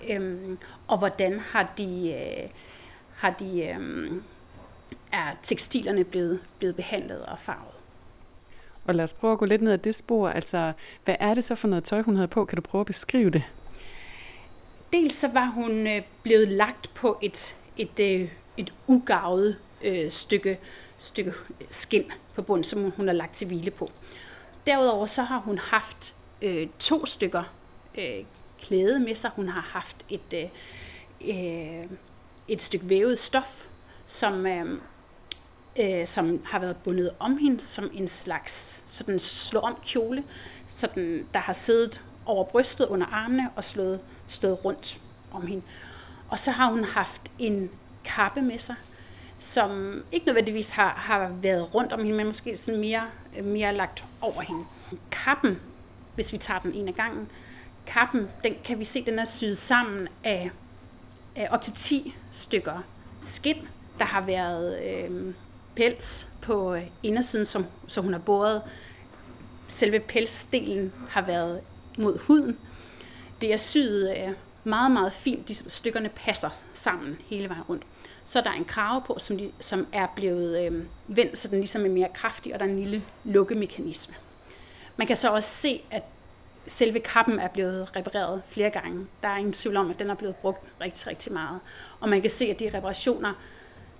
øhm, 0.09 0.57
og 0.87 0.97
hvordan 0.97 1.39
har 1.39 1.73
de, 1.77 2.11
øh, 2.11 2.49
har 3.15 3.29
de 3.29 3.63
øh, 3.63 4.11
er 5.11 5.31
tekstilerne 5.43 6.03
blevet, 6.03 6.39
blevet 6.57 6.75
behandlet 6.75 7.25
og 7.25 7.39
farvet. 7.39 7.75
Og 8.85 8.95
lad 8.95 9.03
os 9.03 9.13
prøve 9.13 9.33
at 9.33 9.39
gå 9.39 9.45
lidt 9.45 9.61
ned 9.61 9.71
ad 9.71 9.77
det 9.77 9.95
spor. 9.95 10.29
Altså, 10.29 10.73
hvad 11.05 11.15
er 11.19 11.33
det 11.33 11.43
så 11.43 11.55
for 11.55 11.67
noget 11.67 11.83
tøj, 11.83 12.01
hun 12.01 12.15
havde 12.15 12.27
på? 12.27 12.45
Kan 12.45 12.55
du 12.55 12.61
prøve 12.61 12.79
at 12.79 12.85
beskrive 12.85 13.29
det? 13.29 13.43
Dels 14.93 15.13
så 15.13 15.27
var 15.27 15.45
hun 15.45 15.87
øh, 15.87 16.01
blevet 16.23 16.47
lagt 16.47 16.93
på 16.93 17.19
et, 17.21 17.55
et, 17.77 17.99
øh, 17.99 18.29
et 18.57 18.73
ugavet 18.87 19.57
øh, 19.83 20.11
stykke, 20.11 20.59
stykke 20.97 21.33
skin 21.69 22.11
på 22.35 22.41
bunden, 22.41 22.63
som 22.63 22.91
hun 22.91 23.07
har 23.07 23.13
lagt 23.13 23.33
til 23.33 23.47
hvile 23.47 23.71
på. 23.71 23.91
Derudover 24.67 25.05
så 25.05 25.23
har 25.23 25.39
hun 25.39 25.57
haft 25.57 26.15
øh, 26.41 26.67
to 26.79 27.05
stykker 27.05 27.43
øh, 27.97 28.25
klæde 28.61 28.99
med 28.99 29.15
sig. 29.15 29.31
Hun 29.35 29.49
har 29.49 29.61
haft 29.61 30.05
et, 30.09 30.33
øh, 30.33 31.29
øh 31.29 31.87
et 32.47 32.61
stykke 32.61 32.89
vævet 32.89 33.19
stof, 33.19 33.65
som, 34.07 34.45
øh, 34.45 34.79
øh, 35.79 36.07
som 36.07 36.41
har 36.45 36.59
været 36.59 36.77
bundet 36.83 37.09
om 37.19 37.37
hende 37.37 37.63
som 37.63 37.89
en 37.93 38.07
slags 38.07 38.83
sådan 38.87 39.19
slå 39.19 39.59
om 39.59 39.77
kjole, 39.85 40.23
sådan, 40.69 41.27
der 41.33 41.39
har 41.39 41.53
siddet 41.53 42.01
over 42.25 42.43
brystet 42.43 42.85
under 42.85 43.07
armene 43.07 43.49
og 43.55 43.63
slået, 43.63 43.99
stået 44.27 44.65
rundt 44.65 44.99
om 45.31 45.47
hende. 45.47 45.63
Og 46.29 46.39
så 46.39 46.51
har 46.51 46.71
hun 46.71 46.83
haft 46.83 47.21
en 47.39 47.69
kappe 48.05 48.41
med 48.41 48.59
sig, 48.59 48.75
som 49.39 50.03
ikke 50.11 50.25
nødvendigvis 50.25 50.71
har, 50.71 50.89
har 50.89 51.29
været 51.41 51.75
rundt 51.75 51.93
om 51.93 51.99
hende, 51.99 52.17
men 52.17 52.27
måske 52.27 52.57
sådan 52.57 52.79
mere, 52.79 53.03
øh, 53.37 53.45
mere 53.45 53.73
lagt 53.73 54.05
over 54.21 54.41
hende. 54.41 54.63
Kappen, 55.11 55.59
hvis 56.15 56.33
vi 56.33 56.37
tager 56.37 56.59
den 56.59 56.73
en 56.73 56.87
af 56.87 56.95
gangen, 56.95 57.29
kappen, 57.87 58.29
den 58.43 58.53
kan 58.63 58.79
vi 58.79 58.85
se, 58.85 59.05
den 59.05 59.19
er 59.19 59.25
syet 59.25 59.57
sammen 59.57 60.07
af, 60.23 60.51
af 61.35 61.47
op 61.51 61.61
til 61.61 61.73
10 61.73 62.15
stykker 62.31 62.81
skind, 63.21 63.67
der 63.99 64.05
har 64.05 64.21
været 64.21 64.83
øh, 64.83 65.33
pels 65.75 66.29
på 66.41 66.75
øh, 66.75 66.83
indersiden, 67.03 67.45
som, 67.45 67.65
som 67.87 68.03
hun 68.03 68.13
har 68.13 68.19
båret. 68.19 68.61
Selve 69.67 69.99
pelsdelen 69.99 70.93
har 71.09 71.21
været 71.21 71.61
mod 71.97 72.19
huden. 72.19 72.57
Det 73.41 73.53
er 73.53 73.57
syet 73.57 74.17
øh, 74.17 74.33
meget, 74.63 74.91
meget 74.91 75.13
fint. 75.13 75.47
De 75.47 75.55
stykkerne 75.55 76.09
passer 76.09 76.49
sammen 76.73 77.17
hele 77.25 77.49
vejen 77.49 77.63
rundt. 77.63 77.83
Så 78.25 78.41
der 78.41 78.49
er 78.49 78.53
en 78.53 78.65
krave 78.65 79.01
på, 79.07 79.15
som, 79.19 79.37
de, 79.37 79.51
som 79.59 79.87
er 79.93 80.07
blevet 80.15 80.65
øh, 80.65 80.83
vendt, 81.07 81.37
så 81.37 81.47
den 81.47 81.59
ligesom 81.59 81.85
er 81.85 81.89
mere 81.89 82.09
kraftig, 82.13 82.53
og 82.53 82.59
der 82.59 82.65
er 82.65 82.69
en 82.69 82.79
lille 82.79 83.03
lukkemekanisme. 83.23 84.15
Man 84.97 85.07
kan 85.07 85.17
så 85.17 85.29
også 85.29 85.49
se, 85.49 85.81
at 85.91 86.03
selve 86.67 86.99
kappen 86.99 87.39
er 87.39 87.47
blevet 87.47 87.95
repareret 87.95 88.41
flere 88.47 88.69
gange. 88.69 89.07
Der 89.21 89.27
er 89.27 89.37
ingen 89.37 89.53
tvivl 89.53 89.77
om, 89.77 89.89
at 89.89 89.99
den 89.99 90.09
er 90.09 90.15
blevet 90.15 90.35
brugt 90.35 90.63
rigtig, 90.81 91.07
rigtig 91.07 91.33
meget. 91.33 91.59
Og 91.99 92.09
man 92.09 92.21
kan 92.21 92.29
se, 92.29 92.45
at 92.45 92.59
de 92.59 92.71
reparationer 92.73 93.33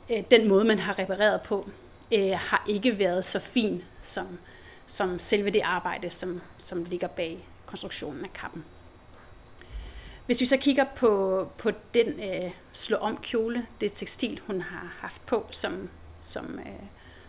øh, 0.10 0.24
den 0.32 0.48
måde, 0.48 0.66
man 0.66 0.80
har 0.80 1.00
repareret 1.00 1.42
på, 1.42 1.70
øh, 2.14 2.32
har 2.32 2.66
ikke 2.68 3.00
været 3.00 3.26
så 3.26 3.40
fin 3.40 3.84
som, 4.02 4.40
som 4.88 5.20
selve 5.20 5.50
det 5.50 5.62
arbejde, 5.62 6.10
som, 6.10 6.42
som 6.58 6.84
ligger 6.84 7.08
bag 7.08 7.48
konstruktionen 7.66 8.24
af 8.24 8.34
kappen. 8.34 8.66
Hvis 10.26 10.42
vi 10.42 10.46
så 10.46 10.58
kigger 10.58 10.86
på, 10.96 11.48
på 11.58 11.72
den 11.94 12.08
øh, 12.08 12.52
slå 12.74 12.98
om 12.98 13.18
kjole, 13.18 13.66
det 13.82 13.94
tekstil, 13.94 14.40
hun 14.48 14.62
har 14.62 14.96
haft 15.00 15.26
på 15.26 15.46
som, 15.52 15.90
som, 16.22 16.60
øh, 16.60 16.86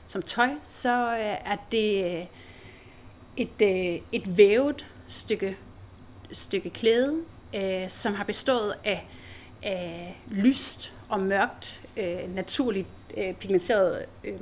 som 0.07 0.23
tøj, 0.23 0.51
så 0.65 1.12
øh, 1.12 1.53
er 1.53 1.57
det 1.73 2.05
øh, 2.05 2.27
et, 3.37 3.62
øh, 3.62 4.01
et 4.12 4.37
vævet 4.37 4.87
stykke, 5.07 5.57
stykke 6.33 6.71
klæde, 6.71 7.23
øh, 7.55 7.91
som 7.91 8.15
har 8.15 8.25
bestået 8.25 8.75
af, 8.85 9.07
af 9.62 10.17
lyst 10.27 10.93
og 11.09 11.21
mørkt, 11.21 11.83
øh, 11.97 12.35
naturligt 12.35 12.88
øh, 13.16 13.35
pigmenteret, 13.35 14.07
øh, 14.25 14.40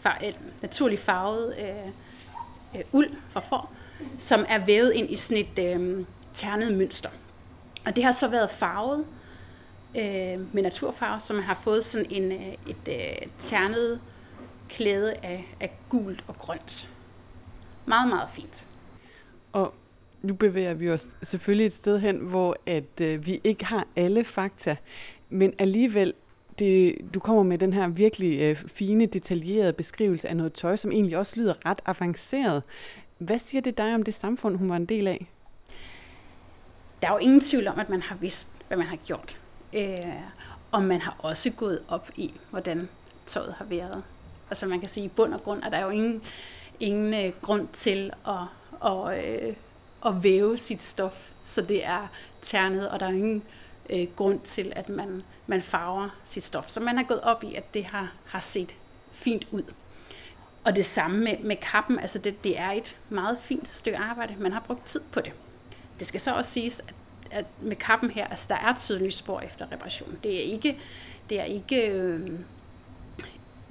far, 0.00 0.20
øh, 0.26 0.32
naturligt 0.62 1.00
farvet 1.00 1.54
øh, 1.58 1.88
øh, 2.76 2.84
uld 2.92 3.10
fra 3.30 3.40
får, 3.40 3.72
som 4.18 4.44
er 4.48 4.66
vævet 4.66 4.92
ind 4.92 5.10
i 5.10 5.16
sådan 5.16 5.46
et 5.46 5.74
øh, 5.76 6.04
ternet 6.34 6.74
mønster. 6.74 7.10
Og 7.86 7.96
det 7.96 8.04
har 8.04 8.12
så 8.12 8.28
været 8.28 8.50
farvet 8.50 9.06
øh, 9.96 10.54
med 10.54 10.62
naturfarve, 10.62 11.20
så 11.20 11.34
man 11.34 11.42
har 11.42 11.54
fået 11.54 11.84
sådan 11.84 12.06
en, 12.10 12.32
øh, 12.32 12.52
et 12.66 12.88
øh, 12.88 13.28
ternet 13.38 14.00
klæde 14.68 15.14
af, 15.14 15.54
af 15.60 15.72
gult 15.88 16.24
og 16.26 16.38
grønt. 16.38 16.90
Meget, 17.86 18.08
meget 18.08 18.28
fint. 18.34 18.66
Og 19.52 19.74
Nu 20.22 20.34
bevæger 20.34 20.74
vi 20.74 20.90
os 20.90 21.16
selvfølgelig 21.22 21.66
et 21.66 21.72
sted 21.72 21.98
hen, 21.98 22.16
hvor 22.16 22.56
at 22.66 23.00
øh, 23.00 23.26
vi 23.26 23.40
ikke 23.44 23.64
har 23.64 23.86
alle 23.96 24.24
fakta, 24.24 24.76
men 25.28 25.52
alligevel 25.58 26.14
det, 26.58 26.94
du 27.14 27.20
kommer 27.20 27.42
med 27.42 27.58
den 27.58 27.72
her 27.72 27.88
virkelig 27.88 28.40
øh, 28.40 28.56
fine, 28.56 29.06
detaljerede 29.06 29.72
beskrivelse 29.72 30.28
af 30.28 30.36
noget 30.36 30.52
tøj, 30.52 30.76
som 30.76 30.92
egentlig 30.92 31.18
også 31.18 31.40
lyder 31.40 31.66
ret 31.66 31.80
avanceret. 31.86 32.62
Hvad 33.18 33.38
siger 33.38 33.62
det 33.62 33.78
dig 33.78 33.94
om 33.94 34.02
det 34.02 34.14
samfund, 34.14 34.56
hun 34.56 34.68
var 34.68 34.76
en 34.76 34.86
del 34.86 35.08
af? 35.08 35.26
Der 37.02 37.08
er 37.08 37.12
jo 37.12 37.18
ingen 37.18 37.40
tvivl 37.40 37.68
om, 37.68 37.78
at 37.78 37.88
man 37.88 38.02
har 38.02 38.16
vidst, 38.16 38.50
hvad 38.68 38.76
man 38.76 38.86
har 38.86 38.96
gjort. 38.96 39.38
Øh, 39.74 39.98
og 40.70 40.82
man 40.82 41.00
har 41.00 41.16
også 41.18 41.50
gået 41.50 41.82
op 41.88 42.10
i, 42.16 42.34
hvordan 42.50 42.88
tøjet 43.26 43.54
har 43.54 43.64
været. 43.64 44.02
Altså 44.50 44.66
man 44.66 44.80
kan 44.80 44.88
sige, 44.88 45.04
i 45.04 45.08
bund 45.08 45.34
og 45.34 45.42
grund 45.42 45.64
at 45.64 45.72
der 45.72 45.78
er 45.78 45.84
jo 45.84 45.90
ingen, 45.90 46.22
ingen 46.80 47.14
øh, 47.14 47.32
grund 47.42 47.68
til 47.72 48.12
at, 48.26 48.34
at, 48.90 49.24
øh, 49.24 49.54
at 50.06 50.24
væve 50.24 50.56
sit 50.56 50.82
stof, 50.82 51.30
så 51.42 51.62
det 51.62 51.86
er 51.86 52.08
ternet, 52.42 52.88
og 52.88 53.00
der 53.00 53.06
er 53.06 53.10
ingen 53.10 53.36
øh, 53.36 53.42
Øh, 53.90 54.08
grund 54.16 54.40
til, 54.40 54.72
at 54.76 54.88
man, 54.88 55.22
man 55.46 55.62
farver 55.62 56.08
sit 56.24 56.44
stof. 56.44 56.68
Så 56.68 56.80
man 56.80 56.96
har 56.96 57.04
gået 57.04 57.20
op 57.20 57.44
i, 57.44 57.54
at 57.54 57.74
det 57.74 57.84
har, 57.84 58.12
har 58.24 58.40
set 58.40 58.74
fint 59.12 59.46
ud. 59.50 59.62
Og 60.64 60.76
det 60.76 60.86
samme 60.86 61.18
med, 61.18 61.38
med 61.38 61.56
kappen, 61.56 61.98
altså 61.98 62.18
det, 62.18 62.44
det 62.44 62.58
er 62.58 62.70
et 62.70 62.96
meget 63.08 63.38
fint 63.38 63.68
stykke 63.68 63.98
arbejde. 63.98 64.34
Man 64.38 64.52
har 64.52 64.60
brugt 64.60 64.86
tid 64.86 65.00
på 65.12 65.20
det. 65.20 65.32
Det 65.98 66.06
skal 66.06 66.20
så 66.20 66.34
også 66.34 66.50
siges, 66.50 66.80
at, 66.80 66.94
at 67.30 67.44
med 67.60 67.76
kappen 67.76 68.10
her, 68.10 68.26
altså 68.26 68.46
der 68.48 68.54
er 68.54 68.74
tydelige 68.76 69.10
spor 69.10 69.40
efter 69.40 69.72
reparation. 69.72 70.18
Det 70.22 70.36
er 70.36 70.52
ikke, 70.52 70.78
det 71.30 71.40
er 71.40 71.44
ikke, 71.44 71.90
øh, 71.90 72.30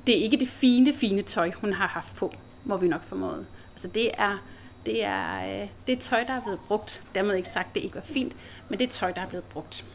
det 0.07 0.17
er 0.17 0.23
ikke 0.23 0.37
det 0.37 0.47
fine, 0.47 0.93
fine 0.93 1.21
tøj, 1.21 1.51
hun 1.51 1.73
har 1.73 1.87
haft 1.87 2.15
på, 2.15 2.33
må 2.63 2.77
vi 2.77 2.87
nok 2.87 3.03
formode. 3.03 3.45
Altså 3.71 3.87
det 3.87 4.11
er, 4.17 4.37
det 4.85 5.03
er, 5.03 5.61
øh, 5.61 5.69
det 5.87 5.93
er 5.93 5.99
tøj, 5.99 6.23
der 6.23 6.33
er 6.33 6.41
blevet 6.41 6.59
brugt. 6.67 7.03
Dermed 7.15 7.35
ikke 7.35 7.49
sagt, 7.49 7.75
det 7.75 7.83
ikke 7.83 7.95
var 7.95 8.01
fint, 8.01 8.35
men 8.69 8.79
det 8.79 8.87
er 8.87 8.91
tøj, 8.91 9.11
der 9.11 9.21
er 9.21 9.27
blevet 9.27 9.45
brugt. 9.45 9.85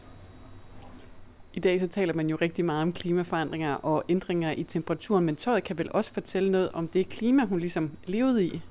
I 1.54 1.60
dag 1.60 1.80
så 1.80 1.86
taler 1.86 2.14
man 2.14 2.30
jo 2.30 2.38
rigtig 2.40 2.64
meget 2.64 2.82
om 2.82 2.92
klimaforandringer 2.92 3.74
og 3.74 4.04
ændringer 4.08 4.50
i 4.50 4.62
temperaturen, 4.62 5.24
men 5.24 5.36
tøjet 5.36 5.64
kan 5.64 5.78
vel 5.78 5.88
også 5.90 6.12
fortælle 6.12 6.50
noget 6.50 6.70
om 6.72 6.88
det 6.88 7.08
klima, 7.08 7.44
hun 7.44 7.60
ligesom 7.60 7.90
levede 8.06 8.44
i? 8.44 8.62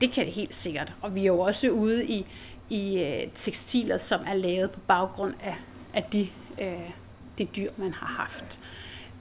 Det 0.00 0.12
kan 0.12 0.24
det 0.26 0.32
helt 0.32 0.54
sikkert. 0.54 0.92
Og 1.02 1.14
vi 1.14 1.20
er 1.20 1.26
jo 1.26 1.40
også 1.40 1.70
ude 1.70 2.06
i, 2.06 2.26
i 2.70 2.98
øh, 2.98 3.30
tekstiler, 3.34 3.96
som 3.96 4.20
er 4.26 4.34
lavet 4.34 4.70
på 4.70 4.80
baggrund 4.80 5.34
af, 5.42 5.56
af 5.94 6.04
de, 6.12 6.28
øh, 6.60 6.90
de 7.38 7.44
dyr, 7.44 7.70
man 7.76 7.92
har 7.92 8.06
haft. 8.06 8.60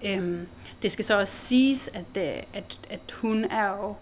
Øhm, 0.06 0.48
det 0.82 0.92
skal 0.92 1.06
så 1.06 1.20
også 1.20 1.34
siges, 1.34 1.88
at, 1.94 2.18
øh, 2.18 2.44
at, 2.54 2.80
at 2.90 3.12
hun 3.12 3.44
er 3.44 3.68
jo 3.68 3.96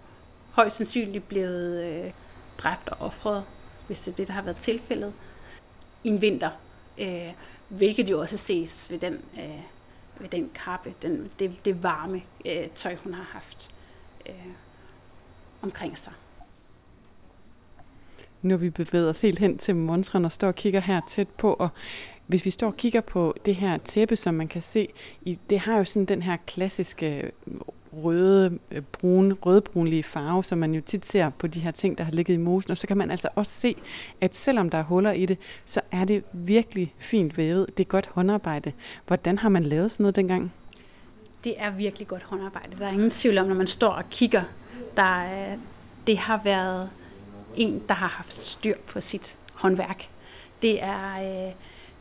højst 0.51 0.77
sandsynligt 0.77 1.27
blevet 1.27 1.83
øh, 1.83 2.11
dræbt 2.57 2.89
og 2.89 2.97
offret, 2.99 3.43
hvis 3.87 4.01
det 4.01 4.11
er 4.11 4.15
det, 4.15 4.27
der 4.27 4.33
har 4.33 4.41
været 4.41 4.57
tilfældet, 4.57 5.13
i 6.03 6.09
en 6.09 6.21
vinter. 6.21 6.49
Øh, 6.97 7.31
hvilket 7.71 8.09
jo 8.09 8.19
også 8.19 8.37
ses 8.37 8.91
ved 8.91 8.99
den, 8.99 9.13
øh, 9.13 9.61
ved 10.19 10.29
den 10.29 10.51
kappe, 10.55 10.93
den, 11.01 11.31
det, 11.39 11.65
det 11.65 11.83
varme 11.83 12.21
øh, 12.45 12.67
tøj, 12.75 12.95
hun 12.95 13.13
har 13.13 13.23
haft 13.23 13.71
øh, 14.29 14.33
omkring 15.61 15.97
sig. 15.97 16.13
Nu 18.41 18.57
vi 18.57 18.69
bevæger 18.69 19.09
os 19.09 19.21
helt 19.21 19.39
hen 19.39 19.57
til 19.57 19.75
monstren 19.75 20.25
og 20.25 20.31
står 20.31 20.47
og 20.47 20.55
kigger 20.55 20.79
her 20.79 21.01
tæt 21.07 21.27
på, 21.27 21.53
og 21.53 21.69
hvis 22.27 22.45
vi 22.45 22.49
står 22.49 22.67
og 22.67 22.77
kigger 22.77 23.01
på 23.01 23.35
det 23.45 23.55
her 23.55 23.77
tæppe, 23.77 24.15
som 24.15 24.33
man 24.33 24.47
kan 24.47 24.61
se, 24.61 24.87
i, 25.21 25.39
det 25.49 25.59
har 25.59 25.77
jo 25.77 25.83
sådan 25.83 26.05
den 26.05 26.21
her 26.21 26.37
klassiske 26.47 27.31
røde, 27.93 28.59
øh, 28.71 28.81
brune, 28.81 29.33
rødbrunlige 29.33 30.03
farve, 30.03 30.43
som 30.43 30.57
man 30.57 30.73
jo 30.73 30.81
tit 30.85 31.05
ser 31.05 31.29
på 31.29 31.47
de 31.47 31.59
her 31.59 31.71
ting, 31.71 31.97
der 31.97 32.03
har 32.03 32.11
ligget 32.11 32.33
i 32.33 32.37
mosen. 32.37 32.71
Og 32.71 32.77
så 32.77 32.87
kan 32.87 32.97
man 32.97 33.11
altså 33.11 33.29
også 33.35 33.51
se, 33.51 33.75
at 34.21 34.35
selvom 34.35 34.69
der 34.69 34.77
er 34.77 34.83
huller 34.83 35.11
i 35.11 35.25
det, 35.25 35.37
så 35.65 35.81
er 35.91 36.05
det 36.05 36.23
virkelig 36.33 36.93
fint 36.97 37.37
vævet. 37.37 37.77
Det 37.77 37.83
er 37.83 37.87
godt 37.87 38.09
håndarbejde. 38.13 38.71
Hvordan 39.07 39.37
har 39.37 39.49
man 39.49 39.63
lavet 39.63 39.91
sådan 39.91 40.03
noget 40.03 40.15
dengang? 40.15 40.53
Det 41.43 41.53
er 41.57 41.71
virkelig 41.71 42.07
godt 42.07 42.23
håndarbejde. 42.23 42.79
Der 42.79 42.87
er 42.87 42.91
ingen 42.91 43.11
tvivl 43.11 43.37
om, 43.37 43.47
når 43.47 43.55
man 43.55 43.67
står 43.67 43.89
og 43.89 44.09
kigger. 44.09 44.43
Der, 44.97 45.51
øh, 45.51 45.57
det 46.07 46.17
har 46.17 46.41
været 46.43 46.89
en, 47.55 47.83
der 47.87 47.93
har 47.93 48.07
haft 48.07 48.33
styr 48.33 48.75
på 48.87 49.01
sit 49.01 49.37
håndværk. 49.53 50.07
Det 50.61 50.83
er, 50.83 51.13
øh, 51.47 51.53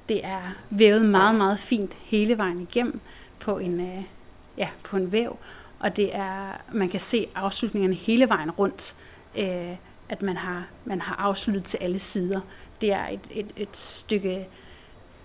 det 0.09 0.25
er 0.25 0.57
vævet 0.71 1.05
meget, 1.05 1.35
meget 1.35 1.59
fint 1.59 1.97
hele 2.05 2.39
vejen 2.39 2.61
igennem 2.61 3.01
på 3.41 3.59
en, 3.59 3.81
øh, 3.81 4.03
ja, 4.57 4.69
på 4.83 4.97
en 4.97 5.13
væv 5.13 5.39
og 5.81 5.97
det 5.97 6.15
er, 6.17 6.61
man 6.73 6.89
kan 6.89 7.01
se 7.01 7.27
afslutningerne 7.35 7.95
hele 7.95 8.29
vejen 8.29 8.51
rundt, 8.51 8.95
øh, 9.39 9.77
at 10.09 10.23
man 10.23 10.37
har, 10.37 10.67
man 10.85 11.01
har 11.01 11.17
afsluttet 11.17 11.65
til 11.65 11.79
alle 11.79 11.99
sider. 11.99 12.41
Det 12.81 12.93
er 12.93 13.09
et, 13.09 13.21
et, 13.31 13.47
et 13.57 13.77
stykke 13.77 14.47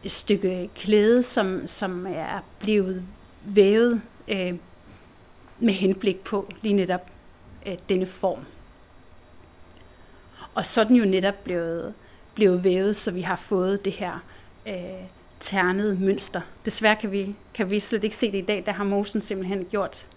et 0.05 0.11
stykke 0.11 0.69
klæde, 0.75 1.23
som, 1.23 1.67
som 1.67 2.05
er 2.09 2.39
blevet 2.59 3.03
vævet 3.45 4.01
øh, 4.27 4.53
med 5.59 5.73
henblik 5.73 6.19
på 6.23 6.51
lige 6.61 6.73
netop 6.73 7.09
øh, 7.65 7.77
denne 7.89 8.05
form. 8.05 8.39
Og 10.55 10.65
så 10.65 10.81
er 10.81 10.85
den 10.85 10.95
jo 10.95 11.05
netop 11.05 11.43
blevet, 11.43 11.93
blevet 12.35 12.63
vævet, 12.63 12.95
så 12.95 13.11
vi 13.11 13.21
har 13.21 13.35
fået 13.35 13.85
det 13.85 13.93
her 13.93 14.23
øh, 14.67 14.73
ternede 15.39 15.95
mønster. 15.95 16.41
Desværre 16.65 16.95
kan 16.95 17.11
vi, 17.11 17.33
kan 17.53 17.71
vi 17.71 17.79
slet 17.79 18.03
ikke 18.03 18.15
se 18.15 18.31
det 18.31 18.37
i 18.37 18.45
dag, 18.45 18.63
der 18.65 18.71
har 18.71 18.83
Mosen 18.83 19.21
simpelthen 19.21 19.65
gjort 19.65 20.07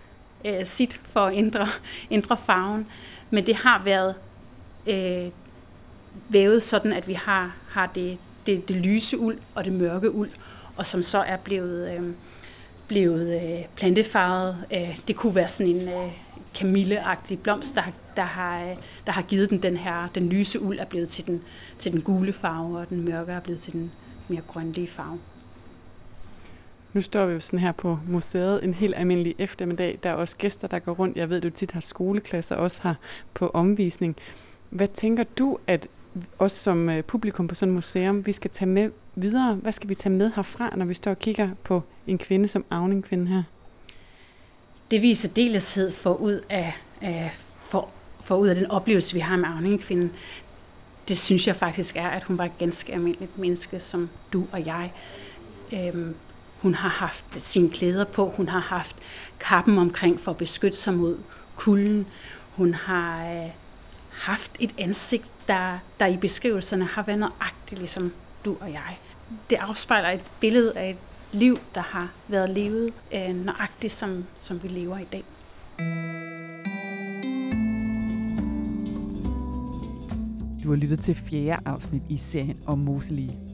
øh, 0.45 0.67
sit 0.67 1.01
for 1.03 1.21
at 1.21 1.37
ændre, 1.37 1.69
ændre 2.11 2.37
farven. 2.37 2.87
Men 3.31 3.47
det 3.47 3.57
har 3.57 3.83
været 3.85 4.15
øh, 4.87 5.31
vævet 6.29 6.63
sådan, 6.63 6.93
at 6.93 7.09
vi 7.09 7.13
har, 7.13 7.57
har 7.69 7.87
det, 7.87 8.19
det, 8.47 8.69
det 8.69 8.77
lyse 8.77 9.19
uld 9.19 9.39
og 9.55 9.65
det 9.65 9.73
mørke 9.73 10.11
uld, 10.11 10.31
og 10.77 10.87
som 10.87 11.03
så 11.03 11.19
er 11.19 11.37
blevet, 11.37 11.93
øh, 11.93 12.15
blevet 12.89 13.43
øh, 13.43 13.65
plantefarvet. 13.77 14.65
Øh, 14.73 15.01
det 15.09 15.17
kunne 15.17 15.35
være 15.35 15.49
sådan 15.49 15.73
en 15.73 15.89
øh, 15.89 16.13
kamilleagtig 16.55 17.41
blomst, 17.41 17.75
der, 17.75 17.83
der, 18.17 18.23
har, 18.23 18.63
øh, 18.63 18.77
der 19.07 19.13
har 19.13 19.23
givet 19.23 19.51
den 19.51 19.63
den 19.63 19.77
her, 19.77 20.09
den 20.15 20.29
lyse 20.29 20.61
uld 20.61 20.79
er 20.79 20.85
blevet 20.85 21.09
til 21.09 21.27
den, 21.27 21.43
til 21.79 21.93
den 21.93 22.03
gule 22.03 22.33
farve, 22.33 22.79
og 22.79 22.89
den 22.89 23.05
mørke 23.05 23.33
er 23.33 23.41
blevet 23.41 23.61
til 23.61 23.73
den 23.73 23.93
mere 24.29 24.43
grønlige 24.47 24.89
farve. 24.89 25.19
Nu 26.99 27.03
står 27.03 27.27
vi 27.27 27.33
jo 27.33 27.41
sådan 27.41 27.59
her 27.59 27.73
på 27.73 27.99
museet 28.07 28.65
en 28.65 28.75
helt 28.75 28.95
almindelig 28.97 29.35
eftermiddag. 29.39 29.99
Der 30.03 30.11
er 30.11 30.15
også 30.15 30.37
gæster, 30.37 30.69
der 30.69 30.79
går 30.79 30.93
rundt. 30.93 31.17
Jeg 31.17 31.31
ved, 31.31 31.41
du 31.41 31.51
tit 31.51 31.73
har 31.73 31.81
skoleklasser 31.81 32.57
også 32.57 32.81
her 32.83 32.95
på 33.35 33.51
omvisning. 33.55 34.17
Hvad 34.71 34.89
tænker 34.89 35.25
du, 35.39 35.59
at 35.67 35.89
os 36.39 36.53
som 36.53 36.89
øh, 36.89 37.03
publikum 37.03 37.49
på 37.49 37.55
sådan 37.55 37.73
et 37.73 37.75
museum, 37.75 38.27
vi 38.27 38.33
skal 38.33 38.51
tage 38.51 38.69
med 38.69 38.91
videre? 39.15 39.55
Hvad 39.55 39.73
skal 39.73 39.89
vi 39.89 39.95
tage 39.95 40.13
med 40.13 40.31
herfra, 40.37 40.77
når 40.77 40.85
vi 40.85 40.95
står 40.95 41.11
og 41.11 41.19
kigger 41.19 41.51
på 41.65 41.83
en 42.07 42.19
kvinde 42.19 42.49
som 42.49 42.65
Avning-kvinde 42.71 43.27
her? 43.27 43.43
Det 44.91 45.03
viser 45.03 45.29
deleshed 45.29 45.93
for 45.93 46.15
ud 46.15 46.41
af, 46.51 46.77
af 47.01 47.31
for, 47.61 47.91
for 48.21 48.37
ud 48.37 48.49
af 48.49 48.57
den 48.57 48.67
oplevelse, 48.71 49.15
vi 49.15 49.21
har 49.21 49.37
med 49.37 49.49
Avning-kvinden. 49.49 50.13
Det 51.09 51.19
synes 51.19 51.47
jeg 51.47 51.57
faktisk 51.57 51.97
er, 51.97 52.09
at 52.09 52.23
hun 52.23 52.39
var 52.39 52.45
et 52.45 52.59
ganske 52.59 52.93
almindeligt 52.93 53.39
menneske, 53.39 53.81
som 53.81 54.11
du 54.33 54.47
og 54.53 54.67
jeg. 54.67 54.93
Øhm, 55.73 56.15
hun 56.63 56.75
har 56.75 56.89
haft 56.89 57.25
sine 57.35 57.71
klæder 57.71 58.05
på, 58.05 58.33
hun 58.37 58.49
har 58.49 58.61
haft 58.61 58.97
kappen 59.41 59.79
omkring 59.79 60.21
for 60.21 60.31
at 60.31 60.37
beskytte 60.37 60.79
sig 60.79 60.95
mod 60.95 61.19
kulden. 61.57 62.07
Hun 62.57 62.75
har 62.75 63.33
øh, 63.33 63.51
haft 64.11 64.51
et 64.61 64.75
ansigt, 64.79 65.33
der, 65.49 65.79
der 66.01 66.07
i 66.07 66.17
beskrivelserne 66.17 66.85
har 66.85 67.03
været 67.03 67.19
nøjagtigt 67.19 67.79
ligesom 67.79 68.13
du 68.45 68.57
og 68.61 68.73
jeg. 68.73 68.99
Det 69.51 69.57
afspejler 69.57 70.09
et 70.09 70.25
billede 70.41 70.73
af 70.77 70.91
et 70.91 70.97
liv, 71.33 71.59
der 71.75 71.81
har 71.81 72.09
været 72.29 72.51
levet 72.51 72.93
øh, 73.15 73.45
nøjagtigt, 73.45 73.93
som, 73.93 74.25
som 74.39 74.63
vi 74.63 74.69
lever 74.69 74.99
i 74.99 75.07
dag. 75.13 75.25
Du 80.65 80.69
har 80.69 80.77
lyttet 80.77 81.01
til 81.01 81.15
fjerde 81.15 81.63
afsnit 81.65 82.03
i 82.09 82.17
serien 82.17 82.59
om 82.67 82.79
Moselige. 82.79 83.48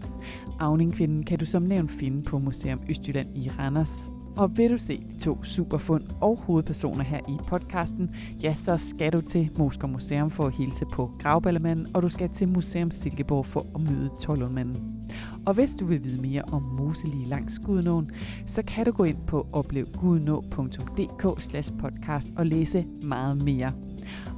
Avningkvinden 0.61 1.25
kan 1.25 1.39
du 1.39 1.47
som 1.47 1.63
nævnt 1.63 1.93
finde 1.93 2.23
på 2.23 2.39
Museum 2.39 2.81
Østjylland 2.91 3.37
i 3.37 3.49
Randers. 3.59 4.05
Og 4.37 4.57
vil 4.57 4.71
du 4.71 4.79
se 4.79 5.05
de 5.11 5.21
to 5.21 5.45
superfund 5.45 6.03
og 6.21 6.37
hovedpersoner 6.37 7.05
her 7.05 7.21
i 7.29 7.37
podcasten, 7.49 8.11
ja, 8.43 8.55
så 8.55 8.77
skal 8.77 9.13
du 9.13 9.21
til 9.21 9.51
Mosker 9.59 9.89
Museum 9.89 10.31
for 10.31 10.45
at 10.45 10.53
hilse 10.53 10.85
på 10.93 11.11
Gravballemanden, 11.23 11.87
og 11.95 12.03
du 12.03 12.09
skal 12.09 12.29
til 12.29 12.49
Museum 12.49 12.91
Silkeborg 12.91 13.47
for 13.47 13.67
at 13.75 13.81
møde 13.81 14.11
Tollundmanden. 14.23 15.05
Og 15.47 15.55
hvis 15.55 15.75
du 15.75 15.87
vil 15.87 16.05
vide 16.05 16.23
mere 16.23 16.43
om 16.43 16.63
Moselige 16.63 17.29
langs 17.29 17.59
Gudnåen, 17.59 18.11
så 18.47 18.63
kan 18.63 18.85
du 18.85 18.93
gå 18.93 19.05
ind 19.05 19.27
på 19.27 19.47
oplevgudnå.dk 19.53 21.81
podcast 21.81 22.33
og 22.37 22.47
læse 22.47 22.85
meget 23.03 23.45
mere. 23.45 23.73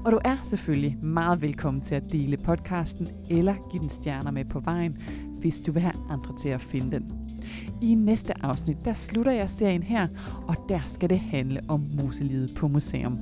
Og 0.05 0.13
du 0.13 0.19
er 0.25 0.37
selvfølgelig 0.45 0.97
meget 1.03 1.43
velkommen 1.43 1.81
til 1.81 1.95
at 1.95 2.13
dele 2.13 2.37
podcasten 2.37 3.09
eller 3.31 3.55
give 3.71 3.83
den 3.83 3.91
stjerner 3.91 4.31
med 4.31 4.45
på 4.45 4.61
vejen, 4.61 4.97
hvis 5.47 5.61
du 5.61 5.73
vil 5.73 5.83
have 5.83 5.95
andre 6.11 6.39
til 6.39 6.49
at 6.49 6.61
finde 6.61 6.91
den. 6.91 7.11
I 7.83 7.95
næste 7.95 8.45
afsnit, 8.45 8.77
der 8.85 8.93
slutter 8.93 9.33
jeg 9.33 9.51
serien 9.51 9.83
her, 9.83 10.09
og 10.49 10.57
der 10.69 10.81
skal 10.87 11.09
det 11.09 11.19
handle 11.19 11.61
om 11.69 11.87
muselivet 12.03 12.55
på 12.57 12.69
museum. 12.69 13.19